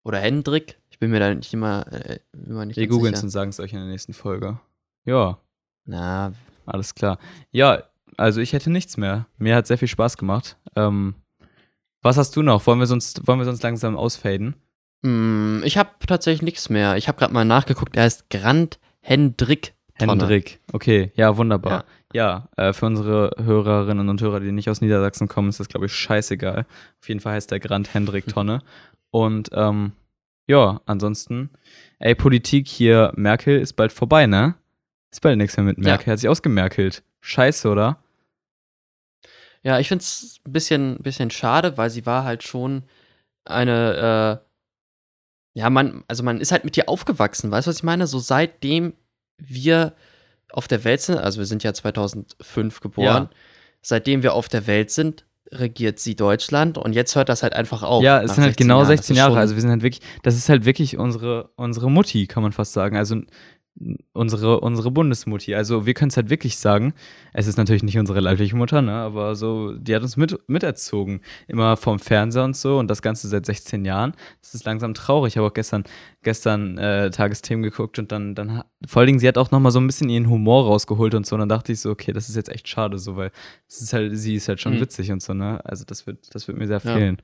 Oder 0.03 0.19
Hendrik? 0.19 0.77
Ich 0.89 0.99
bin 0.99 1.11
mir 1.11 1.19
da 1.19 1.33
nicht 1.33 1.53
immer, 1.53 1.85
äh, 1.91 2.19
immer 2.33 2.65
nicht 2.65 2.75
Wir 2.77 2.87
googeln 2.87 3.13
es 3.13 3.23
und 3.23 3.29
sagen 3.29 3.49
es 3.49 3.59
euch 3.59 3.71
in 3.71 3.79
der 3.79 3.87
nächsten 3.87 4.13
Folge. 4.13 4.59
Ja, 5.05 5.39
Na, 5.85 6.33
Alles 6.65 6.93
klar. 6.95 7.17
Ja, 7.51 7.83
also 8.17 8.41
ich 8.41 8.53
hätte 8.53 8.69
nichts 8.69 8.97
mehr. 8.97 9.25
Mir 9.37 9.55
hat 9.55 9.67
sehr 9.67 9.77
viel 9.77 9.87
Spaß 9.87 10.17
gemacht. 10.17 10.57
Ähm, 10.75 11.15
was 12.01 12.17
hast 12.17 12.35
du 12.35 12.41
noch? 12.41 12.65
Wollen 12.67 12.79
wir 12.79 12.87
sonst, 12.87 13.25
wollen 13.27 13.39
wir 13.39 13.45
sonst 13.45 13.63
langsam 13.63 13.95
ausfaden? 13.95 14.55
mm, 15.03 15.61
ich 15.63 15.77
habe 15.77 15.91
tatsächlich 16.05 16.41
nichts 16.41 16.69
mehr. 16.69 16.97
Ich 16.97 17.07
habe 17.07 17.17
gerade 17.17 17.33
mal 17.33 17.45
nachgeguckt. 17.45 17.95
Er 17.95 18.03
heißt 18.03 18.29
Grant 18.29 18.79
Hendrik 18.99 19.67
Tonne. 19.67 19.75
Hendrik. 20.01 20.59
Okay, 20.73 21.11
ja, 21.15 21.37
wunderbar. 21.37 21.85
Ja, 22.13 22.49
äh, 22.57 22.73
für 22.73 22.85
unsere 22.87 23.31
Hörerinnen 23.41 24.09
und 24.09 24.21
Hörer, 24.21 24.39
die 24.39 24.51
nicht 24.51 24.69
aus 24.69 24.81
Niedersachsen 24.81 25.27
kommen, 25.27 25.49
ist 25.49 25.59
das, 25.59 25.69
glaube 25.69 25.85
ich, 25.85 25.93
scheißegal. 25.93 26.65
Auf 26.99 27.07
jeden 27.07 27.19
Fall 27.21 27.33
heißt 27.33 27.51
der 27.51 27.59
Grant 27.59 27.93
Hendrik 27.93 28.27
Tonne. 28.27 28.61
Und 29.11 29.49
ähm, 29.53 29.91
ja, 30.47 30.81
ansonsten, 30.85 31.49
ey, 31.99 32.15
Politik 32.15 32.67
hier, 32.67 33.11
Merkel 33.15 33.59
ist 33.59 33.73
bald 33.73 33.91
vorbei, 33.91 34.25
ne? 34.25 34.55
Ist 35.11 35.21
bald 35.21 35.37
nichts 35.37 35.57
mehr 35.57 35.65
mit 35.65 35.77
Ja. 35.77 35.83
Merkel. 35.83 36.11
Hat 36.11 36.19
sich 36.19 36.29
ausgemerkelt. 36.29 37.03
Scheiße, 37.21 37.69
oder? 37.69 37.97
Ja, 39.63 39.79
ich 39.79 39.87
finde 39.89 40.01
es 40.01 40.39
ein 40.45 40.51
bisschen, 40.51 40.97
bisschen 40.97 41.29
schade, 41.29 41.77
weil 41.77 41.89
sie 41.89 42.05
war 42.05 42.23
halt 42.23 42.43
schon 42.43 42.83
eine, 43.45 44.41
äh, 45.55 45.59
ja, 45.59 45.69
man, 45.69 46.03
also 46.07 46.23
man 46.23 46.39
ist 46.39 46.51
halt 46.51 46.63
mit 46.63 46.77
ihr 46.77 46.87
aufgewachsen, 46.89 47.51
weißt 47.51 47.67
du, 47.67 47.69
was 47.69 47.77
ich 47.77 47.83
meine? 47.83 48.07
So 48.07 48.19
seitdem 48.19 48.93
wir 49.41 49.93
auf 50.51 50.67
der 50.67 50.83
Welt 50.83 51.01
sind, 51.01 51.17
also 51.17 51.39
wir 51.39 51.45
sind 51.45 51.63
ja 51.63 51.73
2005 51.73 52.79
geboren, 52.81 53.23
Ja. 53.23 53.29
seitdem 53.81 54.23
wir 54.23 54.33
auf 54.33 54.47
der 54.49 54.67
Welt 54.67 54.91
sind, 54.91 55.25
regiert 55.53 55.99
sie 55.99 56.15
Deutschland 56.15 56.77
und 56.77 56.93
jetzt 56.93 57.15
hört 57.15 57.27
das 57.29 57.43
halt 57.43 57.53
einfach 57.53 57.83
auf. 57.83 58.03
Ja, 58.03 58.21
es 58.21 58.35
sind 58.35 58.43
halt 58.43 58.51
16 58.53 58.67
genau 58.67 58.79
Jahren. 58.79 58.89
Das 58.89 58.97
16 58.99 59.13
ist 59.13 59.17
Jahre. 59.17 59.37
Also 59.39 59.55
wir 59.55 59.61
sind 59.61 59.69
halt 59.71 59.81
wirklich, 59.83 60.01
das 60.23 60.35
ist 60.35 60.47
halt 60.49 60.63
wirklich 60.65 60.97
unsere, 60.97 61.49
unsere 61.55 61.91
Mutti, 61.91 62.25
kann 62.27 62.41
man 62.43 62.51
fast 62.53 62.71
sagen. 62.73 62.95
Also 62.95 63.17
unsere, 64.13 64.59
unsere 64.59 64.91
Bundesmutti. 64.91 65.55
Also 65.55 65.85
wir 65.85 65.93
können 65.93 66.09
es 66.09 66.17
halt 66.17 66.29
wirklich 66.29 66.57
sagen. 66.57 66.93
Es 67.33 67.47
ist 67.47 67.57
natürlich 67.57 67.83
nicht 67.83 67.97
unsere 67.97 68.19
leibliche 68.19 68.55
Mutter, 68.55 68.81
ne? 68.81 68.91
Aber 68.91 69.35
so, 69.35 69.73
die 69.73 69.95
hat 69.95 70.03
uns 70.03 70.17
mit, 70.17 70.37
miterzogen. 70.47 71.21
Immer 71.47 71.77
vom 71.77 71.97
Fernseher 71.97 72.43
und 72.43 72.55
so 72.55 72.77
und 72.79 72.89
das 72.89 73.01
Ganze 73.01 73.27
seit 73.27 73.45
16 73.45 73.85
Jahren. 73.85 74.13
Das 74.41 74.53
ist 74.53 74.65
langsam 74.65 74.93
traurig. 74.93 75.33
Ich 75.33 75.37
habe 75.37 75.47
auch 75.47 75.53
gestern, 75.53 75.83
gestern 76.21 76.77
äh, 76.77 77.09
Tagesthemen 77.11 77.63
geguckt 77.63 77.97
und 77.97 78.11
dann, 78.11 78.35
dann, 78.35 78.63
vor 78.85 78.99
allen 78.99 79.07
Dingen, 79.07 79.19
sie 79.19 79.27
hat 79.27 79.37
auch 79.37 79.51
nochmal 79.51 79.71
so 79.71 79.79
ein 79.79 79.87
bisschen 79.87 80.09
ihren 80.09 80.29
Humor 80.29 80.65
rausgeholt 80.65 81.15
und 81.15 81.25
so. 81.25 81.35
Und 81.35 81.39
dann 81.39 81.49
dachte 81.49 81.71
ich 81.71 81.79
so, 81.79 81.89
okay, 81.89 82.11
das 82.13 82.29
ist 82.29 82.35
jetzt 82.35 82.49
echt 82.49 82.67
schade, 82.67 82.99
so, 82.99 83.15
weil 83.15 83.31
es 83.67 83.81
ist 83.81 83.93
halt, 83.93 84.17
sie 84.17 84.35
ist 84.35 84.47
halt 84.47 84.59
schon 84.59 84.75
Mhm. 84.75 84.81
witzig 84.81 85.11
und 85.11 85.21
so, 85.23 85.33
ne? 85.33 85.59
Also 85.65 85.85
das 85.85 86.05
wird, 86.05 86.33
das 86.35 86.47
wird 86.47 86.57
mir 86.57 86.67
sehr 86.67 86.81
Ja. 86.83 87.15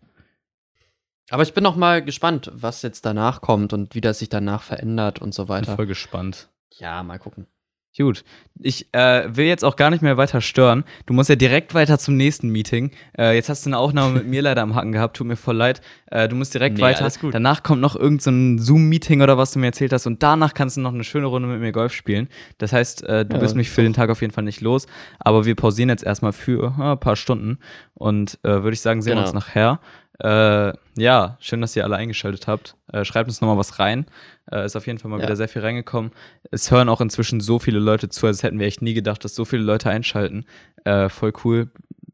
Aber 1.30 1.44
ich 1.44 1.54
bin 1.54 1.64
noch 1.64 1.76
mal 1.76 2.02
gespannt, 2.02 2.52
was 2.54 2.82
jetzt 2.82 3.06
danach 3.06 3.42
kommt 3.42 3.74
und 3.74 3.96
wie 3.96 4.02
das 4.02 4.20
sich 4.20 4.30
danach 4.30 4.64
verändert 4.64 5.20
und 5.20 5.34
so 5.34 5.44
Bin 5.46 5.50
weiter. 5.50 5.76
voll 5.76 5.88
gespannt. 5.88 6.50
Ja, 6.78 7.04
mal 7.04 7.20
gucken. 7.20 7.48
Gut. 7.98 8.24
Ich 8.60 8.94
äh, 8.94 9.36
will 9.36 9.48
jetzt 9.48 9.66
auch 9.66 9.76
gar 9.76 9.90
nicht 9.90 10.04
mehr 10.04 10.18
weiter 10.18 10.40
stören. 10.40 10.84
Du 11.08 11.14
musst 11.16 11.32
ja 11.32 11.36
direkt 11.36 11.74
weiter 11.74 11.98
zum 11.98 12.16
nächsten 12.16 12.50
Meeting. 12.50 12.92
Äh, 13.18 13.34
jetzt 13.34 13.50
hast 13.50 13.66
du 13.66 13.70
eine 13.70 13.80
Aufnahme 13.80 14.14
mit 14.14 14.28
mir 14.28 14.42
leider 14.44 14.62
am 14.62 14.76
Hacken 14.76 14.92
gehabt. 14.92 15.18
Tut 15.18 15.26
mir 15.26 15.36
voll 15.36 15.56
leid. 15.56 15.82
Äh, 16.12 16.28
du 16.30 16.36
musst 16.36 16.54
direkt 16.54 16.76
Nee, 16.78 16.84
weiter. 16.84 17.02
alles 17.02 17.20
gut. 17.20 17.34
Danach 17.34 17.64
kommt 17.64 17.82
noch 17.82 17.96
irgendein 17.96 18.60
so 18.60 18.66
Zoom-Meeting 18.66 19.24
oder 19.24 19.40
was 19.40 19.52
du 19.54 19.58
mir 19.60 19.66
erzählt 19.68 19.94
hast. 19.94 20.06
Und 20.06 20.22
danach 20.22 20.54
kannst 20.54 20.78
du 20.78 20.82
noch 20.82 20.94
eine 20.94 21.04
schöne 21.04 21.26
Runde 21.26 21.48
mit 21.48 21.60
mir 21.60 21.72
Golf 21.72 21.92
spielen. 21.92 22.30
Das 22.60 22.72
heißt, 22.72 23.02
äh, 23.04 23.26
du 23.26 23.34
Ja, 23.38 23.40
bist 23.42 23.56
mich 23.56 23.72
für 23.72 23.82
den 23.82 23.94
Tag 23.94 24.12
auf 24.12 24.22
jeden 24.22 24.34
Fall 24.34 24.44
nicht 24.44 24.62
los. 24.62 24.86
Aber 25.18 25.46
wir 25.46 25.56
pausieren 25.56 25.90
jetzt 25.90 26.04
erstmal 26.04 26.34
für 26.34 26.76
äh, 26.78 26.84
ein 26.92 27.00
paar 27.00 27.16
Stunden. 27.16 27.58
Und 27.96 28.38
äh, 28.44 28.50
würde 28.62 28.74
ich 28.74 28.82
sagen, 28.82 29.02
sehen 29.02 29.14
wir 29.16 29.24
Genau. 29.24 29.26
uns 29.30 29.34
nachher. 29.34 29.80
Äh, 30.20 30.74
ja, 30.98 31.38
schön, 31.40 31.62
dass 31.62 31.76
ihr 31.76 31.84
alle 31.84 31.96
eingeschaltet 31.96 32.48
habt. 32.48 32.76
Äh, 32.92 33.06
schreibt 33.06 33.30
uns 33.30 33.40
nochmal 33.42 33.58
was 33.58 33.78
rein. 33.80 34.06
Äh, 34.52 34.66
ist 34.66 34.76
auf 34.76 34.88
jeden 34.88 34.98
Fall 35.00 35.12
mal 35.12 35.18
Ja. 35.20 35.24
wieder 35.26 35.36
sehr 35.36 35.48
viel 35.48 35.62
reingekommen. 35.62 36.12
Es 36.52 36.72
hören 36.72 36.90
auch 36.90 37.02
inzwischen 37.02 37.40
so 37.40 37.60
viele 37.60 37.80
Leute 37.80 38.10
zu, 38.10 38.26
als 38.26 38.42
hätten 38.44 38.60
wir 38.60 38.66
echt 38.68 38.82
nie 38.82 38.94
gedacht, 38.94 39.24
dass 39.24 39.36
so 39.36 39.46
viele 39.46 39.64
Leute 39.64 39.90
einschalten. 39.90 40.46
Äh, 40.86 41.10
voll 41.10 41.34
cool. 41.44 41.70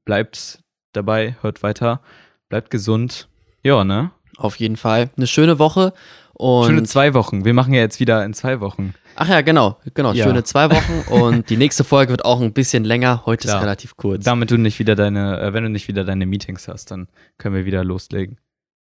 Bleibt 0.06 0.60
dabei, 0.92 1.38
hört 1.42 1.64
weiter, 1.64 2.02
bleibt 2.50 2.70
gesund. 2.70 3.30
Ja, 3.64 3.84
ne? 3.86 4.12
Auf 4.38 4.58
jeden 4.58 4.76
Fall. 4.78 5.10
Eine 5.16 5.28
schöne 5.28 5.60
Woche. 5.60 5.94
Und 6.34 6.68
Schöne 6.68 6.84
zwei 6.84 7.14
Wochen. 7.14 7.46
Wir 7.46 7.54
machen 7.54 7.74
ja 7.74 7.82
jetzt 7.82 8.00
wieder 8.00 8.26
in 8.26 8.34
zwei 8.34 8.60
Wochen. 8.60 8.94
Ach 9.16 9.30
ja, 9.30 9.42
genau, 9.42 9.78
genau. 9.94 10.14
Ja. 10.14 10.26
Schöne 10.26 10.44
zwei 10.44 10.70
Wochen 10.72 11.14
und 11.14 11.50
die 11.50 11.58
nächste 11.58 11.84
Folge 11.84 12.12
wird 12.12 12.26
auch 12.26 12.42
ein 12.42 12.54
bisschen 12.54 12.84
länger. 12.84 13.24
Heute 13.26 13.48
Klar. 13.48 13.58
ist 13.58 13.64
relativ 13.64 13.98
kurz. 13.98 14.24
Damit 14.24 14.50
du 14.50 14.58
nicht 14.58 14.80
wieder 14.80 14.96
deine, 14.96 15.40
äh, 15.40 15.54
wenn 15.54 15.64
du 15.64 15.70
nicht 15.70 15.88
wieder 15.88 16.04
deine 16.04 16.26
Meetings 16.26 16.68
hast, 16.68 16.92
dann 16.92 17.08
können 17.38 17.56
wir 17.56 17.66
wieder 17.66 17.84
loslegen. 17.84 18.40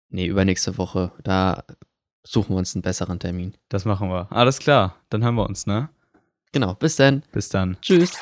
Nee, 0.09 0.25
übernächste 0.25 0.77
Woche. 0.77 1.11
Da 1.23 1.63
suchen 2.25 2.55
wir 2.55 2.57
uns 2.57 2.75
einen 2.75 2.81
besseren 2.81 3.19
Termin. 3.19 3.53
Das 3.69 3.85
machen 3.85 4.09
wir. 4.09 4.27
Alles 4.31 4.59
klar. 4.59 4.95
Dann 5.09 5.23
hören 5.23 5.35
wir 5.35 5.47
uns, 5.47 5.65
ne? 5.65 5.89
Genau, 6.51 6.73
bis 6.73 6.95
dann. 6.95 7.23
Bis 7.31 7.49
dann. 7.49 7.77
Tschüss. 7.81 8.13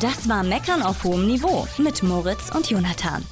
Das 0.00 0.28
war 0.28 0.42
Meckern 0.42 0.82
auf 0.82 1.04
hohem 1.04 1.26
Niveau 1.26 1.66
mit 1.78 2.02
Moritz 2.02 2.50
und 2.54 2.70
Jonathan. 2.70 3.24